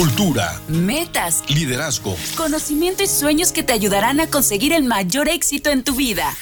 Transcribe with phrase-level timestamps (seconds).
[0.00, 5.84] cultura, metas, liderazgo, conocimiento y sueños que te ayudarán a conseguir el mayor éxito en
[5.84, 6.34] tu vida.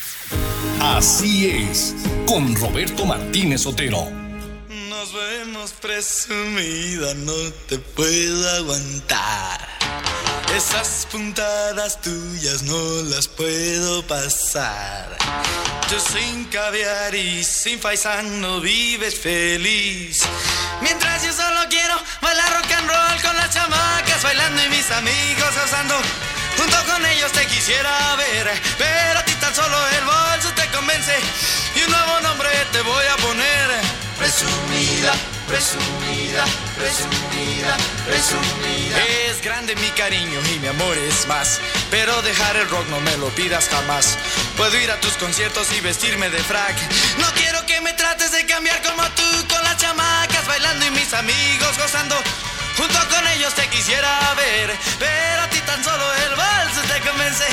[0.80, 4.08] Así es, con Roberto Martínez Otero.
[4.88, 7.34] Nos vemos presumida, no
[7.68, 9.67] te puedo aguantar.
[10.56, 15.16] Esas puntadas tuyas no las puedo pasar.
[15.88, 20.22] Tú sin caviar y sin faisano vives feliz.
[20.80, 25.54] Mientras yo solo quiero bailar rock and roll con las chamacas bailando y mis amigos
[25.62, 25.94] gozando.
[26.56, 31.14] Junto con ellos te quisiera ver, pero a ti tan solo el bolso te convence
[31.76, 33.68] y un nuevo nombre te voy a poner.
[34.18, 35.12] Presumida,
[35.48, 36.44] presumida,
[36.76, 38.96] presumida, presumida.
[39.26, 41.60] Es grande mi cariño y mi amor es más.
[41.90, 44.16] Pero dejar el rock no me lo pidas jamás.
[44.56, 46.76] Puedo ir a tus conciertos y vestirme de frac.
[47.18, 51.12] No quiero que me trates de cambiar como tú con las chamacas bailando y mis
[51.14, 52.16] amigos gozando.
[52.76, 54.70] Junto con ellos te quisiera ver,
[55.00, 57.46] pero a ti tan solo el vals te convence.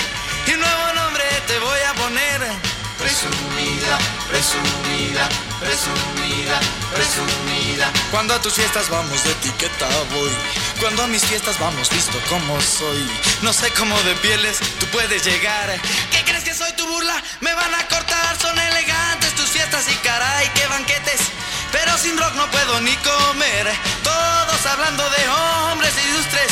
[0.47, 2.74] Y un nuevo nombre te voy a poner.
[3.05, 6.59] Presumida, presumida, presumida,
[6.91, 7.91] presumida.
[8.09, 10.31] Cuando a tus fiestas vamos de etiqueta voy.
[10.79, 13.07] Cuando a mis fiestas vamos visto como soy.
[13.43, 15.79] No sé cómo de pieles tú puedes llegar.
[16.09, 17.21] ¿Qué crees que soy tu burla?
[17.41, 21.21] Me van a cortar, son elegantes tus fiestas y caray, qué banquetes.
[21.71, 23.71] Pero sin rock no puedo ni comer.
[24.03, 26.51] Todos hablando de hombres ilustres.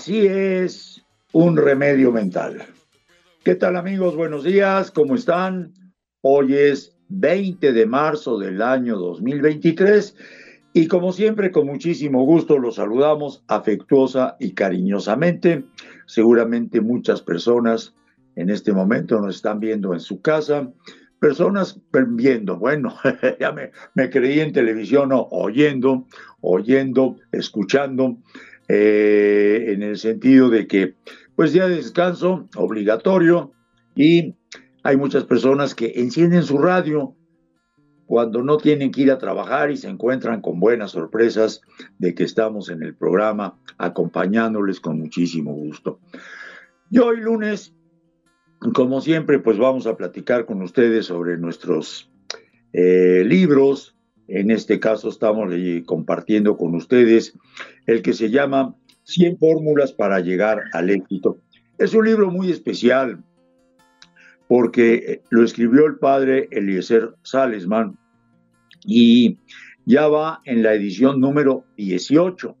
[0.00, 2.62] Así es, un remedio mental.
[3.44, 4.16] ¿Qué tal amigos?
[4.16, 5.74] Buenos días, ¿cómo están?
[6.22, 10.16] Hoy es 20 de marzo del año 2023
[10.72, 15.64] y como siempre con muchísimo gusto los saludamos afectuosa y cariñosamente.
[16.06, 17.94] Seguramente muchas personas
[18.36, 20.72] en este momento nos están viendo en su casa,
[21.18, 22.94] personas viendo, bueno,
[23.38, 26.06] ya me, me creí en televisión, o oyendo,
[26.40, 28.16] oyendo, escuchando
[28.72, 30.94] eh, en el sentido de que,
[31.34, 33.50] pues día de descanso obligatorio
[33.96, 34.36] y
[34.84, 37.16] hay muchas personas que encienden su radio
[38.06, 41.62] cuando no tienen que ir a trabajar y se encuentran con buenas sorpresas
[41.98, 45.98] de que estamos en el programa acompañándoles con muchísimo gusto.
[46.92, 47.74] Y hoy lunes,
[48.72, 52.08] como siempre, pues vamos a platicar con ustedes sobre nuestros
[52.72, 53.96] eh, libros,
[54.30, 55.52] en este caso estamos
[55.86, 57.36] compartiendo con ustedes
[57.86, 61.38] el que se llama 100 fórmulas para llegar al éxito.
[61.78, 63.24] Es un libro muy especial
[64.48, 67.98] porque lo escribió el padre Eliezer Salesman
[68.84, 69.38] y
[69.84, 72.56] ya va en la edición número 18.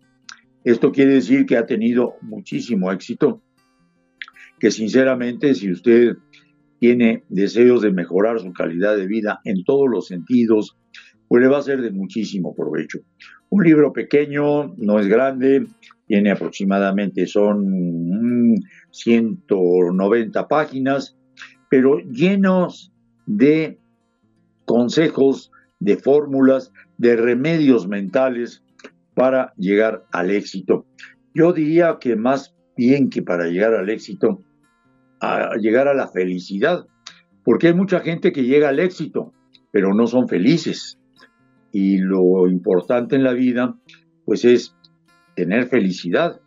[0.64, 3.42] Esto quiere decir que ha tenido muchísimo éxito,
[4.58, 6.16] que sinceramente si usted
[6.80, 10.76] tiene deseos de mejorar su calidad de vida en todos los sentidos,
[11.30, 12.98] pues le va a ser de muchísimo provecho.
[13.50, 15.64] Un libro pequeño, no es grande,
[16.08, 18.56] tiene aproximadamente, son
[18.90, 21.16] 190 mm, páginas,
[21.68, 22.92] pero llenos
[23.26, 23.78] de
[24.64, 28.64] consejos, de fórmulas, de remedios mentales
[29.14, 30.84] para llegar al éxito.
[31.32, 34.42] Yo diría que más bien que para llegar al éxito,
[35.20, 36.88] a llegar a la felicidad,
[37.44, 39.32] porque hay mucha gente que llega al éxito,
[39.70, 40.96] pero no son felices
[41.72, 43.76] y lo importante en la vida
[44.24, 44.76] pues es
[45.34, 46.40] tener felicidad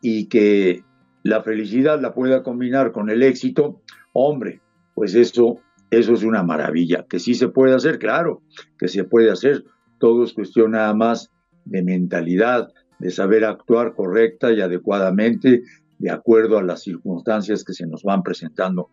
[0.00, 0.84] y que
[1.22, 3.80] la felicidad la pueda combinar con el éxito,
[4.12, 4.60] hombre,
[4.94, 8.42] pues eso, eso es una maravilla, que sí se puede hacer, claro,
[8.78, 9.64] que se puede hacer,
[9.98, 11.30] todo es cuestión nada más
[11.64, 12.68] de mentalidad,
[12.98, 15.62] de saber actuar correcta y adecuadamente
[15.98, 18.90] de acuerdo a las circunstancias que se nos van presentando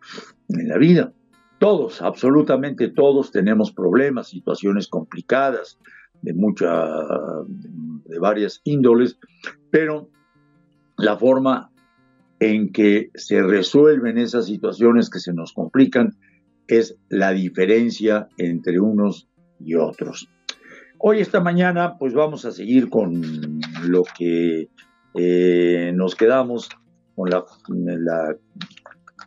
[0.48, 1.12] en la vida.
[1.64, 5.78] Todos, absolutamente todos tenemos problemas, situaciones complicadas
[6.20, 6.68] de mucha,
[8.04, 9.18] de varias índoles,
[9.70, 10.10] pero
[10.98, 11.72] la forma
[12.38, 16.18] en que se resuelven esas situaciones que se nos complican
[16.68, 20.28] es la diferencia entre unos y otros.
[20.98, 23.22] Hoy, esta mañana, pues vamos a seguir con
[23.84, 24.68] lo que
[25.14, 26.68] eh, nos quedamos
[27.14, 27.42] con la,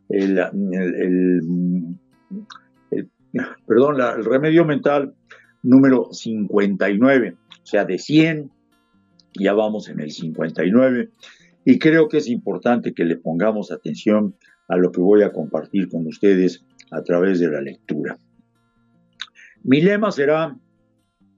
[0.10, 0.38] el,
[3.78, 5.14] perdón, el remedio mental
[5.62, 8.50] número 59, o sea, de 100,
[9.40, 11.12] ya vamos en el 59,
[11.64, 14.36] y creo que es importante que le pongamos atención
[14.68, 18.18] a lo que voy a compartir con ustedes a través de la lectura.
[19.62, 20.58] Mi lema será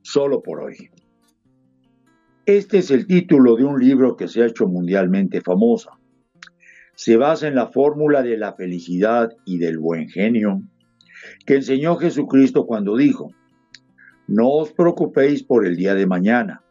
[0.01, 0.77] solo por hoy.
[2.45, 5.91] Este es el título de un libro que se ha hecho mundialmente famoso.
[6.95, 10.63] Se basa en la fórmula de la felicidad y del buen genio
[11.45, 13.31] que enseñó Jesucristo cuando dijo,
[14.27, 16.63] no os preocupéis por el día de mañana,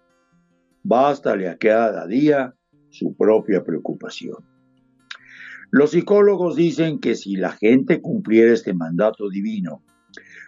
[0.83, 2.55] bástale a cada día
[2.91, 4.37] su propia preocupación.
[5.71, 9.83] Los psicólogos dicen que si la gente cumpliera este mandato divino,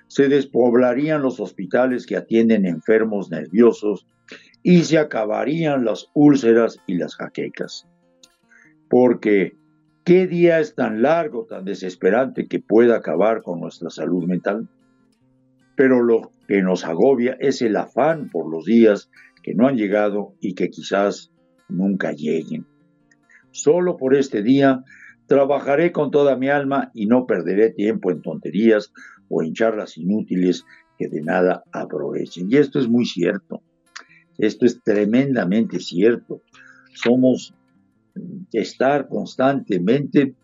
[0.06, 4.06] se despoblarían los hospitales que atienden enfermos nerviosos
[4.62, 7.86] y se acabarían las úlceras y las jaquecas.
[8.88, 9.56] Porque,
[10.10, 14.68] ¿qué día es tan largo, tan desesperante que pueda acabar con nuestra salud mental?
[15.76, 19.08] Pero lo que nos agobia es el afán por los días
[19.44, 21.30] que no han llegado y que quizás
[21.68, 22.66] nunca lleguen.
[23.52, 24.82] Solo por este día
[25.28, 28.92] trabajaré con toda mi alma y no perderé tiempo en tonterías
[29.28, 30.64] o en charlas inútiles
[30.98, 32.48] que de nada aprovechen.
[32.50, 33.62] Y esto es muy cierto.
[34.38, 36.42] Esto es tremendamente cierto.
[36.94, 37.54] Somos
[38.52, 40.34] estar constantemente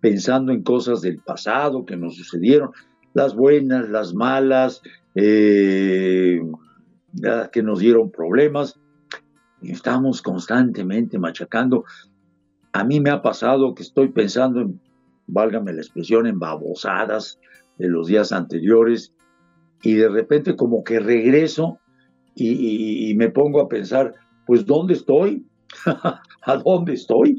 [0.00, 2.70] pensando en cosas del pasado que nos sucedieron,
[3.14, 4.82] las buenas, las malas,
[5.14, 6.40] eh,
[7.52, 8.78] que nos dieron problemas.
[9.62, 11.84] Estamos constantemente machacando.
[12.72, 14.80] A mí me ha pasado que estoy pensando en,
[15.26, 17.38] válgame la expresión, en babosadas
[17.78, 19.12] de los días anteriores
[19.82, 21.78] y de repente como que regreso
[22.36, 24.12] y, me pongo a pensar,
[24.44, 25.46] pues ¿dónde estoy?
[26.46, 27.38] ¿A dónde estoy?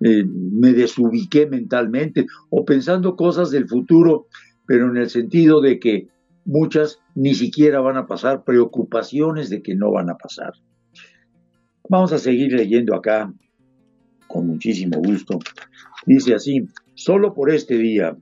[0.00, 4.26] Eh, me desubiqué mentalmente o pensando cosas del futuro,
[4.66, 6.08] pero en el sentido de que
[6.44, 10.52] muchas ni siquiera van a pasar, preocupaciones de que no van a pasar.
[11.88, 13.32] Vamos a seguir leyendo acá
[14.26, 15.38] con muchísimo gusto.
[16.06, 18.16] Dice así, solo por este día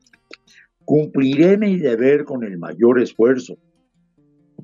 [0.85, 3.57] cumpliré mi deber con el mayor esfuerzo.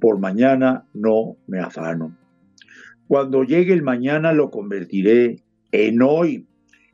[0.00, 2.16] Por mañana no me afano.
[3.06, 5.42] Cuando llegue el mañana lo convertiré
[5.72, 6.46] en hoy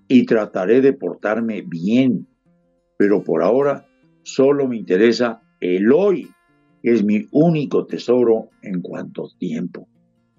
[0.09, 2.27] y trataré de portarme bien.
[2.97, 3.87] Pero por ahora
[4.23, 6.29] solo me interesa el hoy
[6.83, 9.89] es mi único tesoro en cuanto tiempo.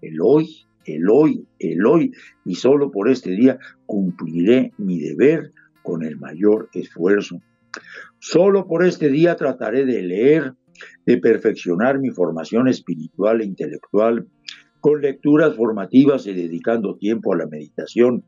[0.01, 2.11] El hoy, el hoy, el hoy,
[2.45, 5.51] y solo por este día cumpliré mi deber
[5.81, 7.41] con el mayor esfuerzo.
[8.19, 10.53] Solo por este día trataré de leer,
[11.05, 14.27] de perfeccionar mi formación espiritual e intelectual,
[14.85, 18.23] con lecturas formativas y dedicando tiempo a la meditación,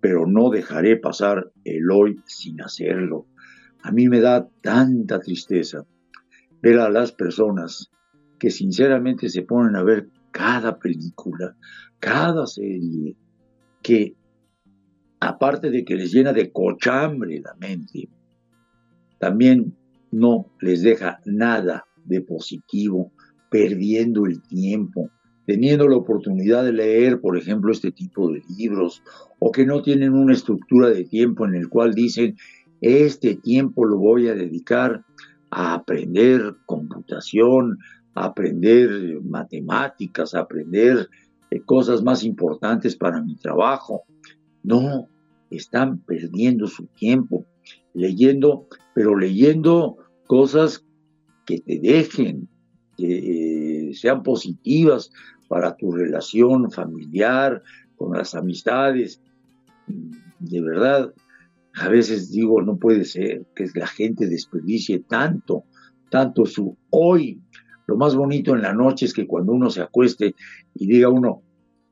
[0.00, 3.26] pero no dejaré pasar el hoy sin hacerlo.
[3.82, 5.84] A mí me da tanta tristeza
[6.62, 7.90] ver a las personas
[8.38, 11.54] que sinceramente se ponen a ver cada película,
[12.00, 13.14] cada serie,
[13.82, 14.14] que
[15.20, 18.08] aparte de que les llena de cochambre la mente,
[19.18, 19.76] también
[20.10, 23.12] no les deja nada de positivo,
[23.50, 25.10] perdiendo el tiempo,
[25.46, 29.02] teniendo la oportunidad de leer, por ejemplo, este tipo de libros,
[29.38, 32.36] o que no tienen una estructura de tiempo en el cual dicen,
[32.80, 35.04] este tiempo lo voy a dedicar
[35.50, 37.78] a aprender computación,
[38.14, 41.08] a aprender matemáticas, a aprender
[41.50, 44.02] eh, cosas más importantes para mi trabajo.
[44.62, 45.08] No,
[45.50, 47.46] están perdiendo su tiempo
[47.94, 49.96] leyendo, pero leyendo
[50.26, 50.84] cosas
[51.46, 52.48] que te dejen,
[52.96, 53.61] que eh,
[53.94, 55.10] sean positivas
[55.48, 57.62] para tu relación familiar,
[57.96, 59.20] con las amistades.
[60.38, 61.12] De verdad,
[61.74, 65.64] a veces digo, no puede ser que la gente desperdicie tanto,
[66.10, 67.40] tanto su hoy.
[67.86, 70.34] Lo más bonito en la noche es que cuando uno se acueste
[70.74, 71.42] y diga uno,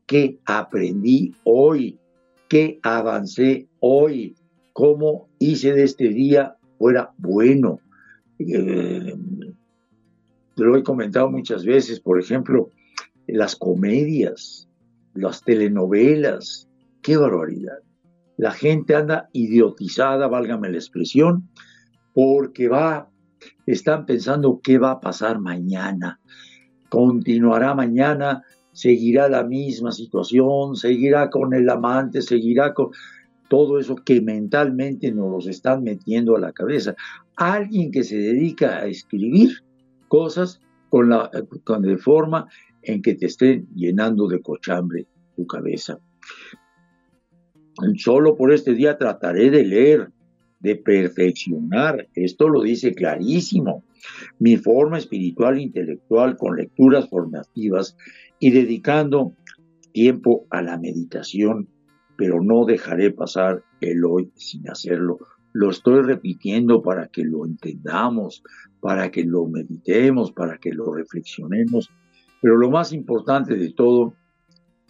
[0.06, 1.98] ¿qué aprendí hoy?
[2.48, 4.34] ¿Qué avancé hoy?
[4.72, 7.80] ¿Cómo hice de este día fuera bueno?
[8.38, 9.14] Eh,
[10.56, 12.70] lo he comentado muchas veces, por ejemplo,
[13.26, 14.68] las comedias,
[15.14, 16.68] las telenovelas,
[17.02, 17.78] qué barbaridad.
[18.36, 21.48] La gente anda idiotizada, válgame la expresión,
[22.14, 23.10] porque va,
[23.66, 26.20] están pensando qué va a pasar mañana.
[26.88, 28.42] Continuará mañana,
[28.72, 32.90] seguirá la misma situación, seguirá con el amante, seguirá con
[33.48, 36.94] todo eso que mentalmente nos los están metiendo a la cabeza.
[37.36, 39.62] Alguien que se dedica a escribir
[40.10, 41.30] cosas con la
[41.64, 42.48] con de forma
[42.82, 45.98] en que te estén llenando de cochambre tu cabeza.
[47.96, 50.10] Solo por este día trataré de leer,
[50.58, 53.84] de perfeccionar, esto lo dice clarísimo,
[54.38, 57.96] mi forma espiritual e intelectual con lecturas formativas
[58.40, 59.32] y dedicando
[59.92, 61.68] tiempo a la meditación,
[62.16, 65.18] pero no dejaré pasar el hoy sin hacerlo.
[65.52, 68.42] Lo estoy repitiendo para que lo entendamos,
[68.80, 71.90] para que lo meditemos, para que lo reflexionemos,
[72.40, 74.14] pero lo más importante de todo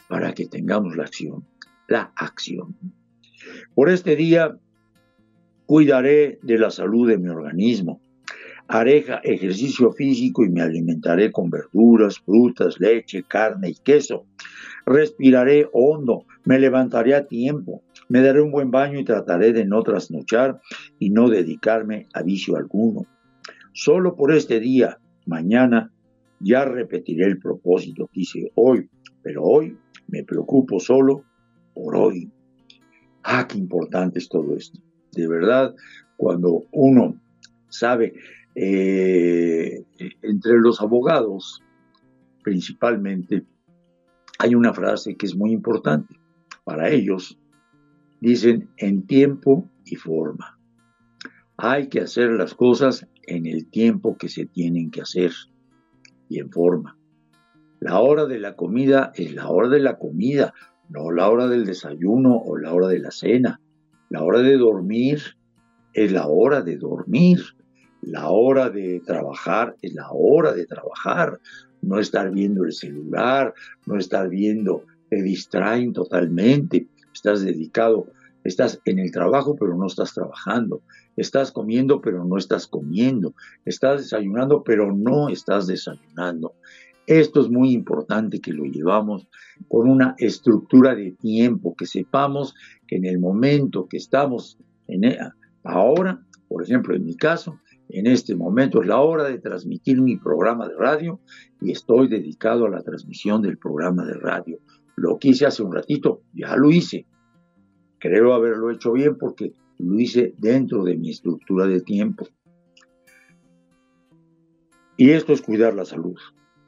[0.08, 1.44] para que tengamos la acción,
[1.88, 2.76] la acción.
[3.74, 4.56] Por este día
[5.66, 8.00] cuidaré de la salud de mi organismo,
[8.66, 14.26] haré ejercicio físico y me alimentaré con verduras, frutas, leche, carne y queso.
[14.86, 19.84] Respiraré hondo, me levantaré a tiempo, me daré un buen baño y trataré de no
[19.84, 20.60] trasnochar
[20.98, 23.06] y no dedicarme a vicio alguno.
[23.72, 25.92] Solo por este día, mañana,
[26.40, 28.90] ya repetiré el propósito que hice hoy,
[29.22, 31.22] pero hoy me preocupo solo
[31.72, 32.28] por hoy.
[33.22, 34.80] Ah, qué importante es todo esto.
[35.12, 35.72] De verdad,
[36.16, 37.14] cuando uno
[37.68, 38.14] sabe,
[38.56, 39.84] eh,
[40.22, 41.62] entre los abogados,
[42.42, 43.44] principalmente,
[44.40, 46.18] hay una frase que es muy importante.
[46.64, 47.38] Para ellos,
[48.20, 50.58] dicen en tiempo y forma.
[51.56, 55.32] Hay que hacer las cosas en el tiempo que se tienen que hacer
[56.28, 56.96] y en forma.
[57.80, 60.52] La hora de la comida es la hora de la comida,
[60.88, 63.60] no la hora del desayuno o la hora de la cena.
[64.10, 65.22] La hora de dormir
[65.92, 67.40] es la hora de dormir.
[68.02, 71.38] La hora de trabajar es la hora de trabajar.
[71.82, 73.54] No estar viendo el celular,
[73.86, 76.88] no estar viendo, te distraen totalmente.
[77.20, 78.06] Estás dedicado,
[78.44, 80.80] estás en el trabajo pero no estás trabajando.
[81.18, 83.34] Estás comiendo pero no estás comiendo.
[83.66, 86.54] Estás desayunando pero no estás desayunando.
[87.06, 89.28] Esto es muy importante que lo llevamos
[89.68, 92.54] con una estructura de tiempo, que sepamos
[92.88, 94.56] que en el momento que estamos
[94.88, 95.18] en e,
[95.62, 97.60] ahora, por ejemplo, en mi caso,
[97.90, 101.20] en este momento es la hora de transmitir mi programa de radio
[101.60, 104.58] y estoy dedicado a la transmisión del programa de radio.
[104.96, 107.06] Lo que hice hace un ratito, ya lo hice.
[108.00, 112.26] Creo haberlo hecho bien porque lo hice dentro de mi estructura de tiempo.
[114.96, 116.16] Y esto es cuidar la salud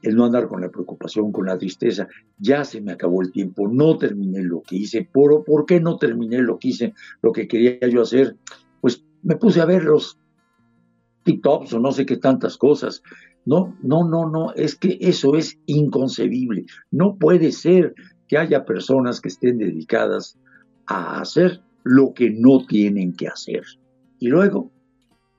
[0.03, 3.67] el no andar con la preocupación, con la tristeza, ya se me acabó el tiempo,
[3.69, 7.47] no terminé lo que hice, ¿por, ¿por qué no terminé lo que hice, lo que
[7.47, 8.35] quería yo hacer?
[8.81, 10.19] Pues me puse a ver los
[11.23, 13.01] TikToks o no sé qué tantas cosas.
[13.45, 16.65] No, no, no, no, es que eso es inconcebible.
[16.91, 17.95] No puede ser
[18.27, 20.37] que haya personas que estén dedicadas
[20.87, 23.63] a hacer lo que no tienen que hacer.
[24.19, 24.71] Y luego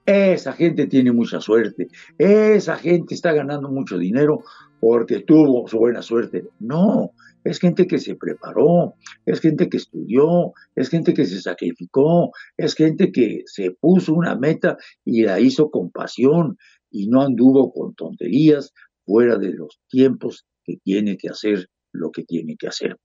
[0.07, 1.89] esa gente tiene mucha suerte.
[2.19, 4.43] Esa gente está ganando mucho dinero
[4.81, 6.45] porque tuvo su buena suerte.
[6.61, 7.13] No,
[7.45, 12.75] es gente que se preparó, es gente que estudió, es gente que se sacrificó, es
[12.75, 16.57] gente que se puso una meta y la hizo con pasión
[16.91, 18.73] y no anduvo con tonterías
[19.07, 22.99] fuera de los tiempos que tiene que hacer lo que tiene que hacer.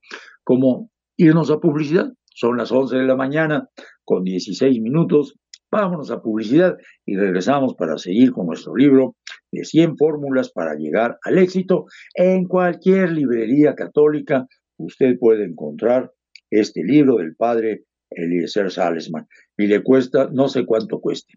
[0.43, 3.67] Como irnos a publicidad, son las 11 de la mañana
[4.05, 5.35] con 16 minutos
[5.71, 9.15] Vámonos a publicidad y regresamos para seguir con nuestro libro
[9.51, 11.85] de 100 fórmulas para llegar al éxito.
[12.15, 16.11] En cualquier librería católica usted puede encontrar
[16.49, 19.27] este libro del padre Eliezer Salesman
[19.57, 21.35] y le cuesta, no sé cuánto cueste,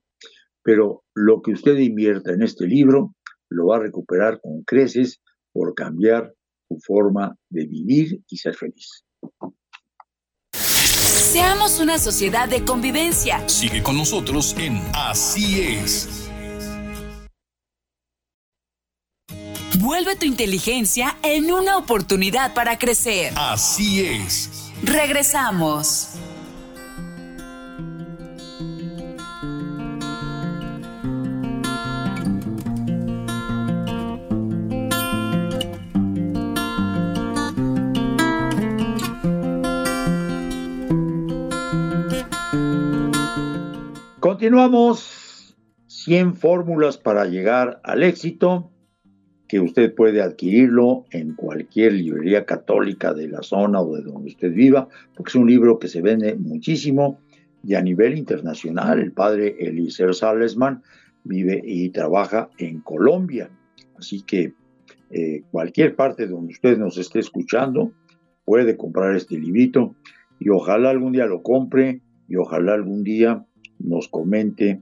[0.63, 3.15] pero lo que usted invierta en este libro
[3.51, 5.21] lo va a recuperar con creces
[5.53, 6.33] por cambiar
[6.69, 9.05] su forma de vivir y ser feliz.
[11.33, 13.43] Seamos una sociedad de convivencia.
[13.49, 16.29] Sigue con nosotros en Así es.
[19.79, 23.33] Vuelve tu inteligencia en una oportunidad para crecer.
[23.35, 24.71] Así es.
[24.83, 26.11] Regresamos.
[44.43, 45.57] Continuamos
[45.87, 48.73] 100 fórmulas para llegar al éxito,
[49.47, 54.53] que usted puede adquirirlo en cualquier librería católica de la zona o de donde usted
[54.53, 57.21] viva, porque es un libro que se vende muchísimo
[57.63, 58.99] y a nivel internacional.
[58.99, 60.83] El padre Eliezer Salesman
[61.23, 63.49] vive y trabaja en Colombia,
[63.97, 64.55] así que
[65.11, 67.93] eh, cualquier parte donde usted nos esté escuchando
[68.45, 69.95] puede comprar este librito
[70.41, 73.47] y ojalá algún día lo compre y ojalá algún día
[73.83, 74.81] nos comente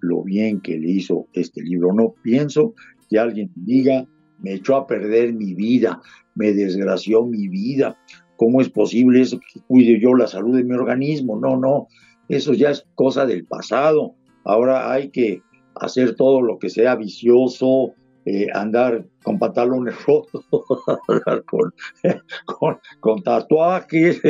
[0.00, 1.92] lo bien que le hizo este libro.
[1.92, 2.74] No pienso
[3.08, 4.06] que alguien diga,
[4.40, 6.00] me echó a perder mi vida,
[6.34, 7.96] me desgració mi vida.
[8.36, 11.38] ¿Cómo es posible eso que cuide yo la salud de mi organismo?
[11.38, 11.88] No, no,
[12.28, 14.14] eso ya es cosa del pasado.
[14.44, 15.42] Ahora hay que
[15.76, 17.94] hacer todo lo que sea vicioso,
[18.24, 20.44] eh, andar con pantalones rotos,
[21.08, 21.44] andar
[23.00, 24.20] con, tatuajes,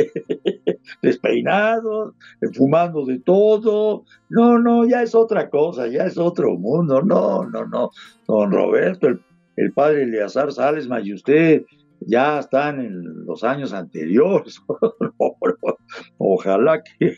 [1.01, 2.15] despeinados,
[2.53, 4.05] fumando de todo.
[4.29, 7.01] No, no, ya es otra cosa, ya es otro mundo.
[7.01, 7.91] No, no, no.
[8.27, 9.09] Don Roberto,
[9.55, 11.63] el, padre Eleazar Sales, y usted
[11.99, 14.59] ya están en los años anteriores.
[16.17, 17.17] Ojalá que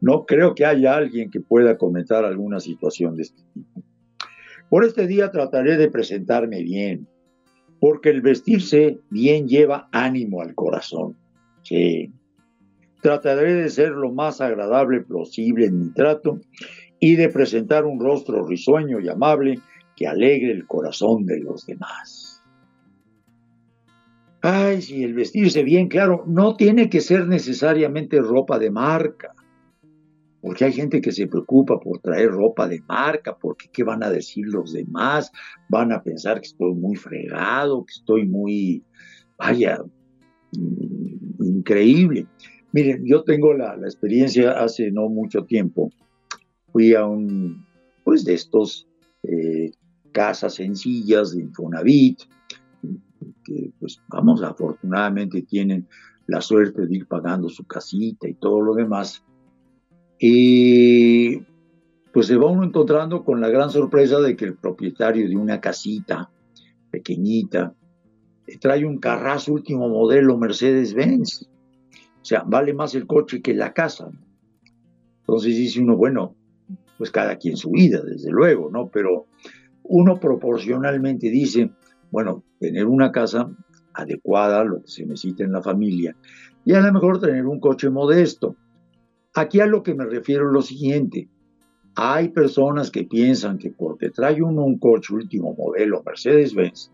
[0.00, 3.82] no creo que haya alguien que pueda comentar alguna situación de este tipo.
[4.70, 7.08] Por este día trataré de presentarme bien,
[7.80, 11.16] porque el vestirse bien lleva ánimo al corazón.
[11.62, 12.12] Sí.
[13.02, 16.38] Trataré de ser lo más agradable posible en mi trato
[17.00, 19.58] y de presentar un rostro risueño y amable
[19.96, 22.40] que alegre el corazón de los demás.
[24.42, 29.34] Ay, si el vestirse bien, claro, no tiene que ser necesariamente ropa de marca,
[30.40, 34.10] porque hay gente que se preocupa por traer ropa de marca, porque qué van a
[34.10, 35.30] decir los demás,
[35.68, 38.82] van a pensar que estoy muy fregado, que estoy muy,
[39.38, 39.82] vaya,
[40.52, 42.26] mm, increíble.
[42.72, 45.90] Miren, yo tengo la, experiencia hace no mucho tiempo,
[46.72, 47.66] fui a un,
[48.04, 48.86] pues de estos
[49.24, 49.72] eh,
[50.12, 52.20] casas sencillas de Infonavit,
[53.44, 55.86] que pues vamos, afortunadamente tienen
[56.26, 59.24] la suerte de ir pagando su casita y todo lo demás.
[60.22, 61.38] Y
[62.12, 65.60] pues se va uno encontrando con la gran sorpresa de que el propietario de una
[65.60, 66.30] casita
[66.90, 67.74] pequeñita
[68.60, 71.48] trae un carrazo último modelo Mercedes-Benz.
[72.20, 74.10] O sea, vale más el coche que la casa.
[75.20, 76.34] Entonces dice uno, bueno,
[76.98, 78.88] pues cada quien su vida, desde luego, ¿no?
[78.88, 79.26] Pero
[79.84, 81.70] uno proporcionalmente dice,
[82.10, 83.50] bueno, tener una casa
[83.94, 86.14] adecuada lo que se necesita en la familia
[86.64, 88.54] y a lo mejor tener un coche modesto.
[89.34, 91.28] Aquí a lo que me refiero es lo siguiente.
[91.94, 96.90] Hay personas que piensan que porque trae uno un coche último modelo Mercedes-Benz,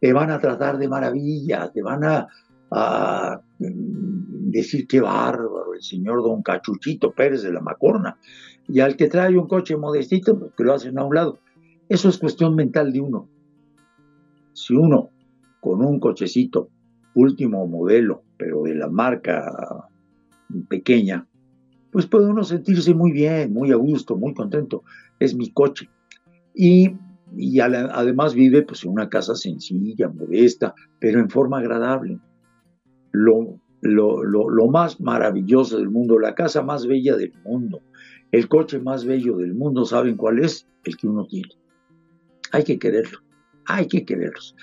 [0.00, 2.28] te van a tratar de maravilla, te van a,
[3.58, 8.18] mm, decir qué bárbaro el señor don Cachuchito Pérez de la Macorna.
[8.68, 11.40] Y al que trae un coche modestito, pues, que lo hacen a un lado.
[11.88, 13.28] Eso es cuestión mental de uno.
[14.52, 15.10] Si uno
[15.60, 16.70] con un cochecito
[17.14, 19.88] último modelo, pero de la marca
[20.68, 21.26] pequeña,
[21.94, 24.82] pues puede uno sentirse muy bien, muy a gusto, muy contento.
[25.20, 25.88] Es mi coche.
[26.52, 26.90] Y,
[27.60, 32.18] además vive pues, en una casa sencilla, modesta, pero en forma agradable.
[33.12, 37.80] Lo, lo, lo, más maravilloso del mundo, la casa más bella del mundo,
[38.32, 40.66] el coche más bello del mundo, ¿saben cuál es?
[40.82, 41.54] El que uno tiene.
[42.50, 43.20] Hay que quererlo,
[43.66, 44.56] hay que quererlos,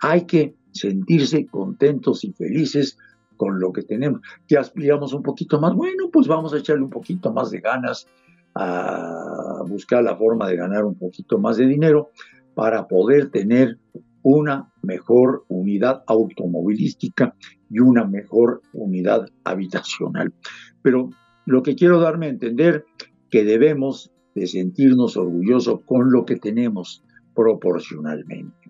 [0.00, 2.98] hay que sentirse contentos y felices
[3.42, 4.20] con lo que tenemos.
[4.46, 8.06] Que aspiramos un poquito más, bueno, pues vamos a echarle un poquito más de ganas
[8.54, 12.10] a buscar la forma de ganar un poquito más de dinero
[12.54, 13.78] para poder tener
[14.22, 17.34] una mejor unidad automovilística
[17.68, 20.32] y una mejor unidad habitacional.
[20.80, 21.10] Pero
[21.44, 22.84] lo que quiero darme a entender
[23.28, 27.02] que debemos de sentirnos orgullosos con lo que tenemos,
[27.34, 28.61] proporcionalmente.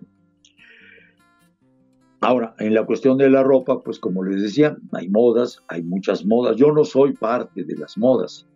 [2.24, 6.24] Ahora, en la cuestión de la ropa, pues como les decía, hay modas, hay muchas
[6.24, 6.54] modas.
[6.54, 8.46] Yo no soy parte de las modas.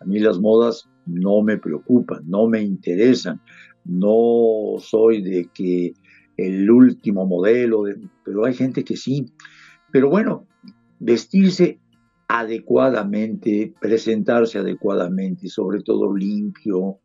[0.00, 3.40] A mí las modas no me preocupan, no me interesan.
[3.86, 5.94] No soy de que
[6.36, 7.84] el último modelo,
[8.26, 9.32] pero hay gente que sí.
[9.90, 10.46] Pero bueno,
[10.98, 11.80] vestirse
[12.28, 16.98] adecuadamente, presentarse adecuadamente, sobre todo limpio,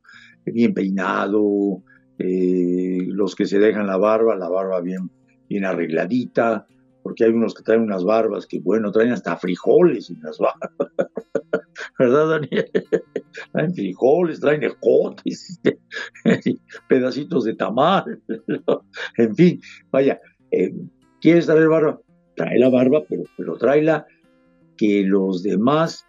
[0.45, 1.82] bien peinado,
[2.17, 5.10] eh, los que se dejan la barba, la barba bien,
[5.49, 6.65] bien arregladita,
[7.03, 10.71] porque hay unos que traen unas barbas que, bueno, traen hasta frijoles en las barbas.
[11.99, 12.69] ¿Verdad, Daniel?
[13.51, 15.59] Traen frijoles, traen ejotes,
[16.89, 18.21] pedacitos de tamal,
[19.17, 20.19] en fin, vaya,
[20.51, 20.73] eh,
[21.21, 21.99] ¿quieres traer barba?
[22.35, 24.05] Trae la barba, pero, pero tráela
[24.77, 26.05] que los demás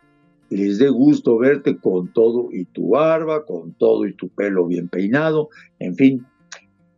[0.48, 4.88] les dé gusto verte con todo y tu barba, con todo y tu pelo bien
[4.88, 5.48] peinado,
[5.78, 6.26] en fin,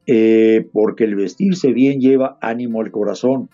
[0.07, 3.51] eh, porque el vestirse bien lleva ánimo al corazón.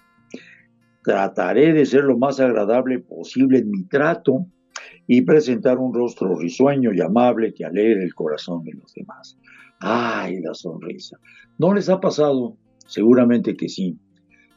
[1.03, 4.47] Trataré de ser lo más agradable posible en mi trato
[5.07, 9.39] y presentar un rostro risueño y amable que alegre el corazón de los demás.
[9.81, 11.19] ¡Ay, la sonrisa!
[11.59, 12.57] ¿No les ha pasado?
[12.87, 13.99] Seguramente que sí,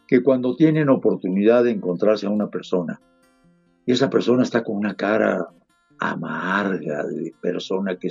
[0.07, 2.99] que cuando tienen oportunidad de encontrarse a una persona,
[3.85, 5.47] esa persona está con una cara
[5.99, 8.09] amarga, de persona que,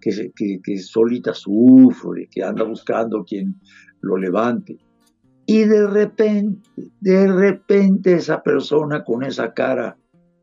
[0.00, 0.32] que,
[0.62, 3.60] que, solita sufre, que anda buscando quien
[4.00, 4.78] lo levante.
[5.46, 9.96] Y de repente, de repente esa persona con esa cara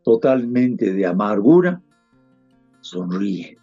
[0.03, 1.81] totalmente de amargura,
[2.81, 3.57] sonríe.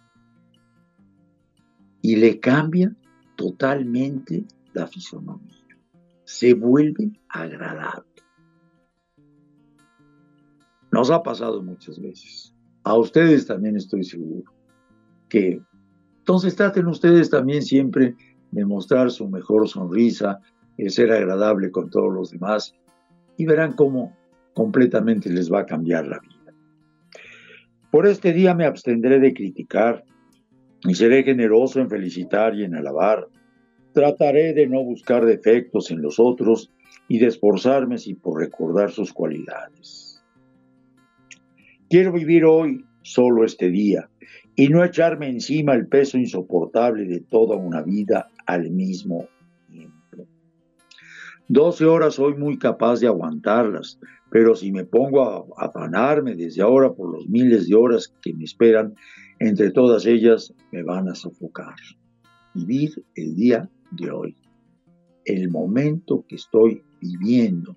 [2.01, 2.95] Y le cambia
[3.35, 5.65] totalmente la fisonomía.
[6.23, 8.05] Se vuelve agradable.
[10.91, 12.53] Nos ha pasado muchas veces.
[12.83, 14.53] A ustedes también estoy seguro
[15.27, 15.61] que
[16.25, 18.15] entonces traten ustedes también siempre
[18.49, 20.39] de mostrar su mejor sonrisa,
[20.75, 22.73] el ser agradable con todos los demás
[23.37, 24.17] y verán cómo
[24.55, 26.51] completamente les va a cambiar la vida.
[27.91, 30.03] Por este día me abstendré de criticar
[30.83, 33.27] y seré generoso en felicitar y en alabar.
[33.93, 36.71] Trataré de no buscar defectos en los otros
[37.07, 40.23] y de esforzarme si por recordar sus cualidades.
[41.87, 44.09] Quiero vivir hoy solo este día
[44.55, 49.27] y no echarme encima el peso insoportable de toda una vida al mismo
[49.69, 50.27] tiempo.
[51.47, 53.99] Doce horas soy muy capaz de aguantarlas,
[54.31, 58.45] pero si me pongo a afanarme desde ahora por los miles de horas que me
[58.45, 58.95] esperan,
[59.39, 61.75] entre todas ellas me van a sofocar.
[62.53, 64.35] Vivir el día de hoy,
[65.25, 67.75] el momento que estoy viviendo,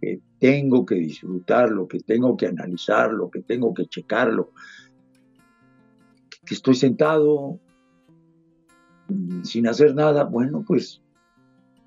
[0.00, 4.52] que tengo que disfrutarlo, que tengo que analizarlo, que tengo que checarlo,
[6.46, 7.60] que estoy sentado
[9.42, 11.02] sin hacer nada, bueno, pues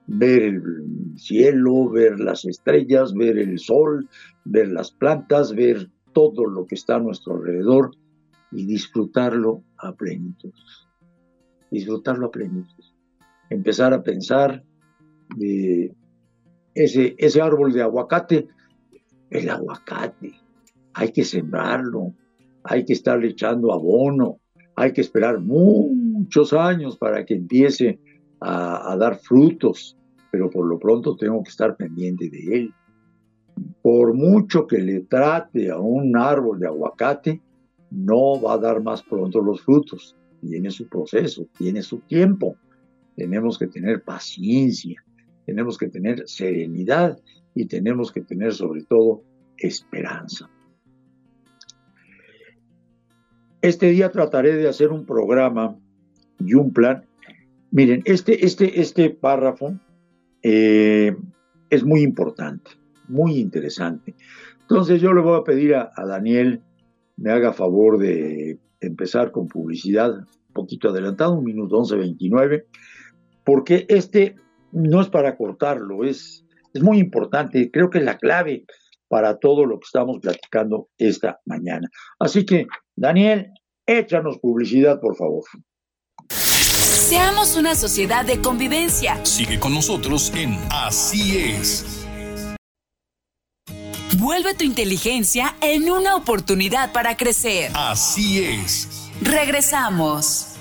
[0.07, 0.63] ver el
[1.17, 4.09] cielo, ver las estrellas, ver el sol,
[4.45, 7.91] ver las plantas, ver todo lo que está a nuestro alrededor
[8.51, 10.53] y disfrutarlo a plenitud.
[11.69, 12.83] Disfrutarlo a plenitud.
[13.49, 14.63] Empezar a pensar
[15.35, 15.93] de
[16.73, 18.47] ese, ese árbol de aguacate,
[19.29, 20.33] el aguacate,
[20.93, 22.13] hay que sembrarlo,
[22.63, 24.39] hay que estarle echando abono,
[24.79, 27.99] hay que esperar muchos años para que empiece
[28.39, 29.97] a, dar frutos,
[30.31, 32.73] pero por lo pronto tengo que estar pendiente de él.
[33.81, 37.41] Por mucho que le trate a un árbol de aguacate,
[37.91, 40.15] no va a dar más pronto los frutos.
[40.39, 42.55] Tiene su proceso, tiene su tiempo.
[43.17, 45.03] Tenemos que tener paciencia,
[45.45, 47.19] tenemos que tener serenidad
[47.53, 49.23] y tenemos que tener sobre todo
[49.57, 50.49] esperanza.
[53.61, 55.77] Este día trataré de hacer un programa
[56.39, 57.05] y un plan.
[57.71, 59.77] Miren, este, este, este párrafo
[60.41, 61.15] eh,
[61.69, 62.71] es muy importante,
[63.07, 64.15] muy interesante.
[64.61, 66.61] Entonces yo le voy a pedir a, a Daniel
[67.19, 72.65] me haga favor de empezar con publicidad un poquito adelantado, un minuto 11.29,
[73.43, 74.35] porque este
[74.71, 78.65] no es para cortarlo, es, es muy importante, creo que es la clave
[79.09, 81.89] para todo lo que estamos platicando esta mañana.
[82.19, 82.67] Así que,
[82.99, 83.53] Daniel,
[83.87, 85.45] échanos publicidad, por favor.
[86.29, 89.23] Seamos una sociedad de convivencia.
[89.25, 92.05] Sigue con nosotros en Así es.
[94.17, 97.71] Vuelve tu inteligencia en una oportunidad para crecer.
[97.73, 99.09] Así es.
[99.21, 100.58] Regresamos.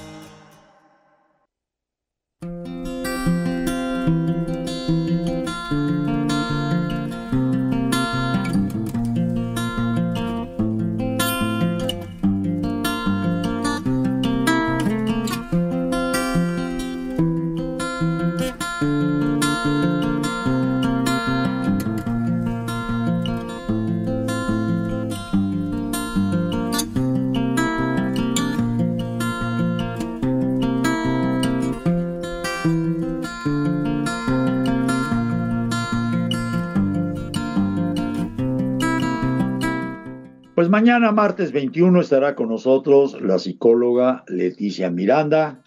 [40.59, 45.63] Pues mañana, martes 21, estará con nosotros la psicóloga Leticia Miranda.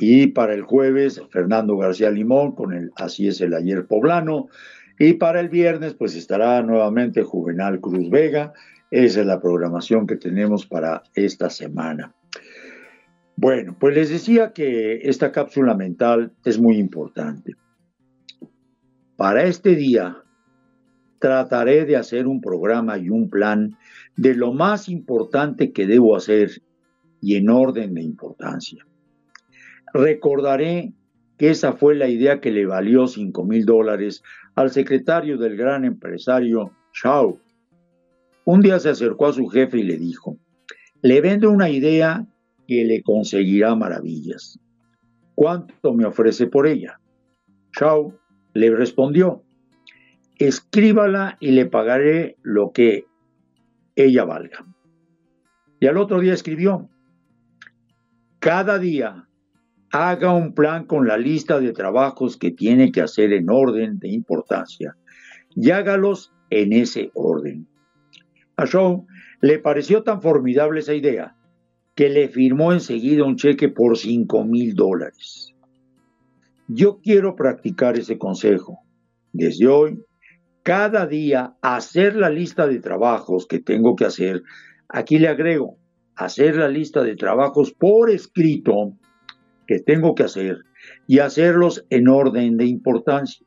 [0.00, 4.48] Y para el jueves, Fernando García Limón con el Así es el ayer poblano.
[4.98, 8.52] Y para el viernes, pues estará nuevamente Juvenal Cruz Vega.
[8.90, 12.16] Esa es la programación que tenemos para esta semana.
[13.36, 17.54] Bueno, pues les decía que esta cápsula mental es muy importante.
[19.14, 20.23] Para este día,
[21.24, 23.78] trataré de hacer un programa y un plan
[24.14, 26.60] de lo más importante que debo hacer
[27.22, 28.84] y en orden de importancia.
[29.94, 30.92] Recordaré
[31.38, 34.22] que esa fue la idea que le valió 5 mil dólares
[34.54, 37.38] al secretario del gran empresario Shaw.
[38.44, 40.36] Un día se acercó a su jefe y le dijo,
[41.00, 42.26] le vendo una idea
[42.68, 44.60] que le conseguirá maravillas.
[45.34, 47.00] ¿Cuánto me ofrece por ella?
[47.72, 48.12] Shaw
[48.52, 49.42] le respondió,
[50.46, 53.06] escríbala y le pagaré lo que
[53.96, 54.66] ella valga.
[55.80, 56.88] Y al otro día escribió,
[58.38, 59.28] cada día
[59.90, 64.08] haga un plan con la lista de trabajos que tiene que hacer en orden de
[64.08, 64.96] importancia
[65.54, 67.68] y hágalos en ese orden.
[68.56, 69.06] A Shaw
[69.40, 71.36] le pareció tan formidable esa idea
[71.94, 75.54] que le firmó enseguida un cheque por 5 mil dólares.
[76.66, 78.80] Yo quiero practicar ese consejo.
[79.32, 80.02] Desde hoy
[80.64, 84.42] cada día hacer la lista de trabajos que tengo que hacer.
[84.88, 85.76] Aquí le agrego,
[86.16, 88.94] hacer la lista de trabajos por escrito
[89.66, 90.58] que tengo que hacer.
[91.06, 93.46] y hacerlos en orden de importancia.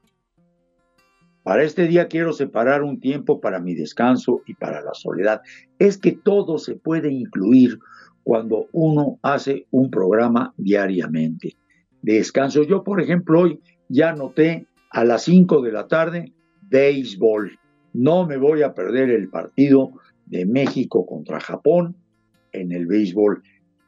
[1.44, 5.42] Para este día quiero separar un tiempo para mi descanso y para la soledad.
[5.78, 7.78] Es que todo se puede incluir
[8.24, 11.58] cuando uno hace un programa diariamente.
[12.02, 12.64] Descanso.
[12.64, 16.34] Yo, por ejemplo, hoy ya noté a las 5 de la tarde
[16.70, 17.58] béisbol.
[17.94, 19.92] No me voy a perder el partido
[20.26, 21.96] de México contra Japón
[22.52, 23.42] en el béisbol,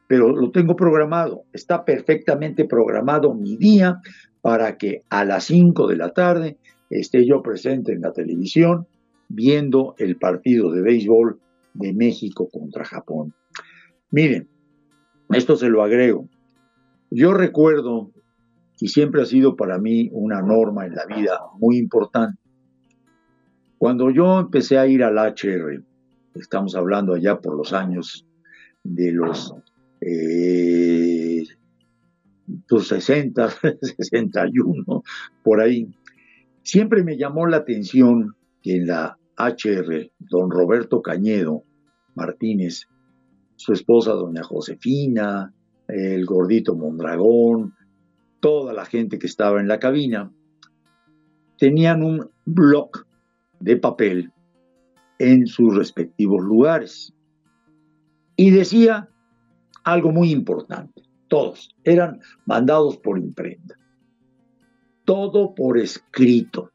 [0.07, 1.43] pero lo tengo programado.
[1.53, 3.99] Está perfectamente programado mi día
[4.41, 6.57] para que a las 5 de la tarde
[6.89, 8.87] esté yo presente en la televisión
[9.27, 11.39] viendo el partido de béisbol
[11.73, 13.33] de México contra Japón.
[14.11, 14.49] Miren,
[15.29, 16.27] esto se lo agrego.
[17.11, 18.11] Yo recuerdo,
[18.79, 22.39] y siempre ha sido para mí una norma en la vida muy importante,
[23.79, 25.83] cuando yo empecé a ir al HR,
[26.35, 28.27] estamos hablando allá por los años
[28.83, 29.55] de los
[30.01, 31.43] eh,
[32.67, 33.49] 60,
[33.97, 35.03] 61,
[35.43, 35.87] por ahí,
[36.71, 41.63] Siempre me llamó la atención que en la HR, don Roberto Cañedo
[42.13, 42.87] Martínez,
[43.55, 45.51] su esposa doña Josefina,
[45.87, 47.73] el gordito Mondragón,
[48.39, 50.31] toda la gente que estaba en la cabina,
[51.57, 53.07] tenían un bloc
[53.59, 54.31] de papel
[55.19, 57.13] en sus respectivos lugares.
[58.35, 59.09] Y decía
[59.83, 63.79] algo muy importante, todos eran mandados por imprenta
[65.09, 66.69] todo por escrito.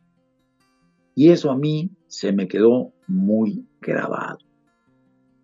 [1.15, 4.39] Y eso a mí se me quedó muy grabado.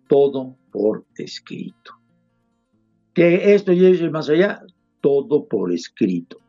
[0.09, 1.93] Todo por escrito.
[3.13, 4.61] Que esto llegue más allá,
[4.99, 6.39] todo por escrito.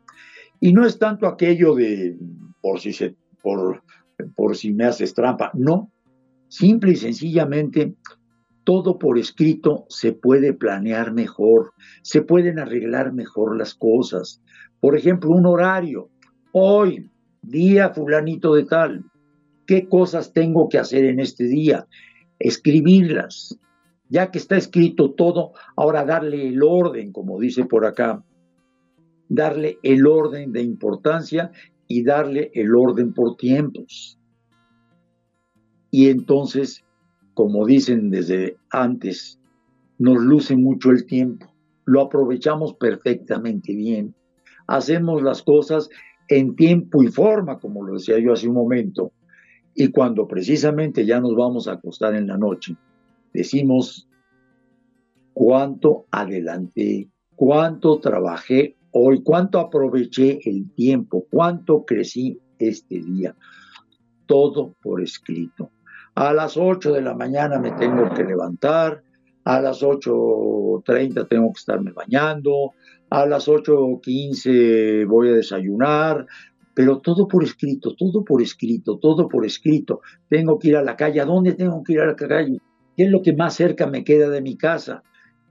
[0.59, 2.17] Y no es tanto aquello de
[2.59, 3.81] por si, se, por,
[4.35, 5.91] por si me haces trampa, no.
[6.47, 7.95] Simple y sencillamente,
[8.63, 14.41] todo por escrito se puede planear mejor, se pueden arreglar mejor las cosas.
[14.79, 16.09] Por ejemplo, un horario.
[16.51, 17.09] Hoy,
[17.41, 19.03] día fulanito de tal,
[19.65, 21.87] ¿qué cosas tengo que hacer en este día?
[22.39, 23.59] Escribirlas.
[24.09, 28.23] Ya que está escrito todo, ahora darle el orden, como dice por acá,
[29.27, 31.51] darle el orden de importancia
[31.93, 34.17] y darle el orden por tiempos.
[35.91, 36.83] Y entonces,
[37.35, 39.39] como dicen desde antes,
[39.99, 41.45] nos luce mucho el tiempo,
[41.85, 44.15] lo aprovechamos perfectamente bien,
[44.65, 45.87] hacemos las cosas
[46.29, 49.11] en tiempo y forma, como lo decía yo hace un momento,
[49.75, 52.75] y cuando precisamente ya nos vamos a acostar en la noche,
[53.35, 54.09] decimos
[55.33, 63.35] cuánto adelanté, cuánto trabajé hoy, cuánto aproveché el tiempo, cuánto crecí este día.
[64.25, 65.71] Todo por escrito.
[66.15, 69.03] A las 8 de la mañana me tengo que levantar,
[69.45, 72.71] a las 8.30 tengo que estarme bañando,
[73.09, 76.25] a las 8.15 voy a desayunar,
[76.73, 80.01] pero todo por escrito, todo por escrito, todo por escrito.
[80.29, 82.59] Tengo que ir a la calle, ¿a dónde tengo que ir a la calle?
[82.95, 85.03] ¿Qué es lo que más cerca me queda de mi casa?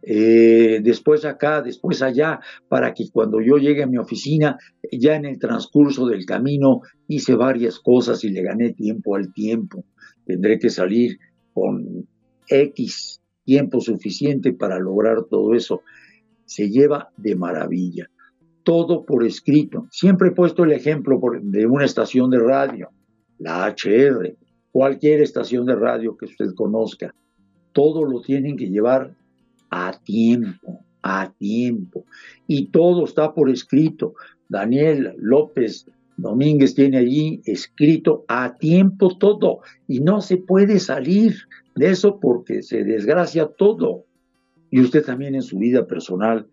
[0.02, 4.58] Eh, después acá, después allá, para que cuando yo llegue a mi oficina,
[4.90, 9.84] ya en el transcurso del camino hice varias cosas y le gané tiempo al tiempo.
[10.26, 11.18] Tendré que salir
[11.52, 12.06] con
[12.48, 15.82] X tiempo suficiente para lograr todo eso
[16.44, 18.08] se lleva de maravilla.
[18.62, 19.86] Todo por escrito.
[19.90, 22.90] Siempre he puesto el ejemplo de una estación de radio,
[23.38, 24.36] la HR,
[24.70, 27.14] cualquier estación de radio que usted conozca.
[27.72, 29.16] Todo lo tienen que llevar
[29.72, 32.04] a tiempo, a tiempo.
[32.46, 34.14] Y todo está por escrito.
[34.48, 35.87] Daniel López
[36.18, 39.61] Domínguez tiene allí escrito a tiempo todo.
[39.88, 41.37] Y no se puede salir
[41.74, 44.04] de eso porque se desgracia todo.
[44.70, 46.46] Y usted también en su vida personal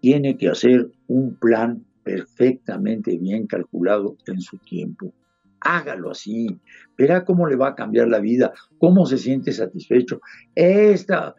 [0.00, 5.14] tiene que hacer un plan perfectamente bien calculado en su tiempo.
[5.60, 6.60] Hágalo así,
[6.98, 10.20] verá cómo le va a cambiar la vida, cómo se siente satisfecho.
[10.54, 11.34] Esta,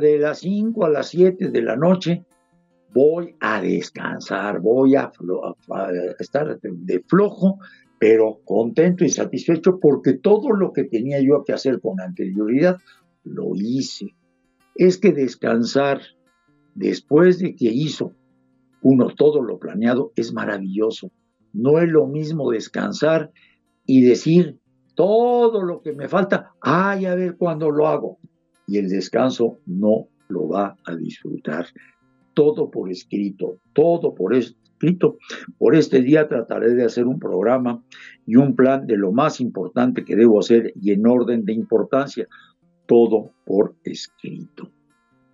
[0.00, 2.24] de las 5 a las 7 de la noche,
[2.94, 5.10] voy a descansar, voy a,
[5.70, 7.58] a estar de flojo,
[7.98, 12.78] pero contento y satisfecho porque todo lo que tenía yo que hacer con anterioridad,
[13.24, 14.14] lo hice
[14.74, 16.00] es que descansar
[16.74, 18.12] después de que hizo
[18.80, 21.10] uno todo lo planeado es maravilloso.
[21.52, 23.32] No es lo mismo descansar
[23.84, 24.58] y decir
[24.94, 28.18] todo lo que me falta, ay, a ver cuándo lo hago.
[28.68, 31.66] Y el descanso no lo va a disfrutar.
[32.34, 35.16] Todo por escrito, todo por escrito.
[35.58, 37.82] Por este día trataré de hacer un programa
[38.26, 42.28] y un plan de lo más importante que debo hacer y en orden de importancia
[42.86, 44.70] todo por escrito.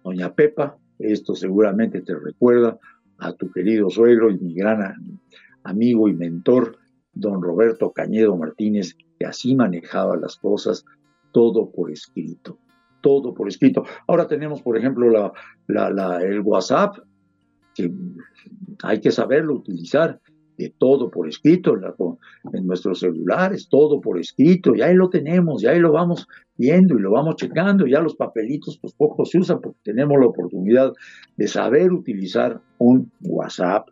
[0.02, 2.78] Doña Pepa, esto seguramente te recuerda
[3.18, 5.20] a tu querido suegro y mi gran
[5.62, 6.78] amigo y mentor,
[7.12, 10.84] don Roberto Cañedo Martínez, que así manejaba las cosas,
[11.32, 12.58] todo por escrito,
[13.04, 13.84] todo por escrito.
[14.08, 15.34] Ahora tenemos, por ejemplo,
[15.68, 16.96] el WhatsApp,
[17.74, 17.92] que
[18.82, 20.18] hay que saberlo utilizar
[20.56, 21.74] de todo por escrito
[22.52, 26.96] en, nuestros celulares, todo por escrito, ya ahí lo tenemos, ya ahí lo vamos viendo
[26.96, 30.92] y lo vamos checando, ya los papelitos pues poco se usan porque tenemos la oportunidad
[31.36, 33.88] de saber utilizar un WhatsApp.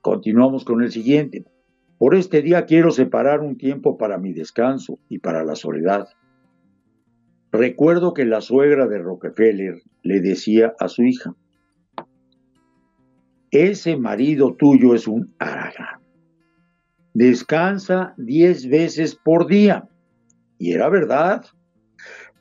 [0.00, 1.44] Continuamos con el siguiente.
[1.98, 6.08] Por este día quiero separar un tiempo para mi descanso y para la soledad.
[7.52, 11.34] Recuerdo que la suegra de Rockefeller le decía a su hija,
[13.50, 16.00] ese marido tuyo es un aragán.
[17.14, 19.88] Descansa diez veces por día.
[20.58, 21.44] Y era verdad.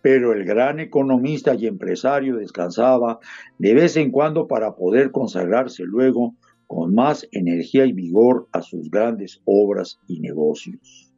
[0.02, 3.20] Pero el gran economista y empresario descansaba
[3.58, 6.36] de vez en cuando para poder consagrarse luego
[6.68, 11.12] con más energía y vigor a sus grandes obras y negocios.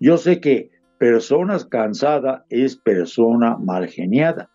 [0.00, 0.70] Yo sé que
[1.04, 4.48] persona cansada es persona mal geniada.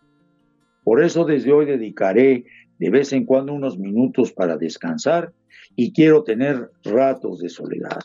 [0.82, 2.44] Por eso desde hoy dedicaré
[2.80, 5.32] de vez en cuando unos minutos para descansar
[5.76, 8.00] y quiero tener ratos de soledad.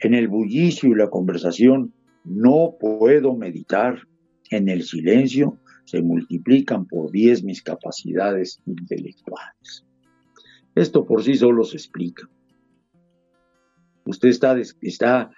[0.00, 1.92] En el bullicio y la conversación
[2.24, 3.98] no puedo meditar.
[4.50, 9.84] En el silencio se multiplican por diez mis capacidades intelectuales.
[10.74, 12.26] Esto por sí solo se explica.
[14.06, 15.30] Usted está, está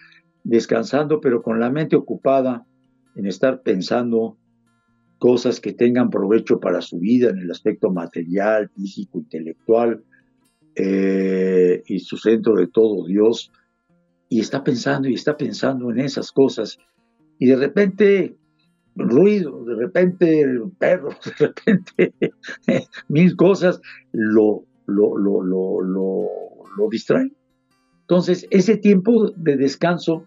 [0.44, 2.66] descansando, pero con la mente ocupada
[3.14, 4.36] en estar pensando
[5.18, 10.04] cosas que tengan provecho para su vida en el aspecto material, físico, intelectual,
[10.76, 13.50] eh, y su centro de todo Dios,
[14.28, 16.78] y está pensando y está pensando en esas cosas,
[17.38, 18.36] y de repente
[18.94, 22.14] ruido, de repente el perro, de repente
[23.08, 23.80] mil cosas
[24.12, 25.82] lo, lo, lo, lo,
[26.76, 27.34] lo distraen.
[28.08, 30.26] Entonces, ese tiempo de descanso,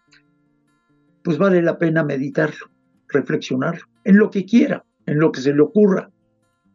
[1.23, 2.69] pues vale la pena meditarlo,
[3.07, 6.11] reflexionarlo en lo que quiera, en lo que se le ocurra,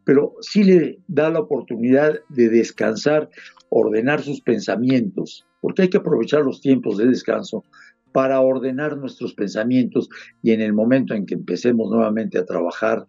[0.03, 3.29] pero sí le da la oportunidad de descansar,
[3.69, 7.63] ordenar sus pensamientos, porque hay que aprovechar los tiempos de descanso
[8.11, 10.09] para ordenar nuestros pensamientos
[10.43, 13.07] y en el momento en que empecemos nuevamente a trabajar,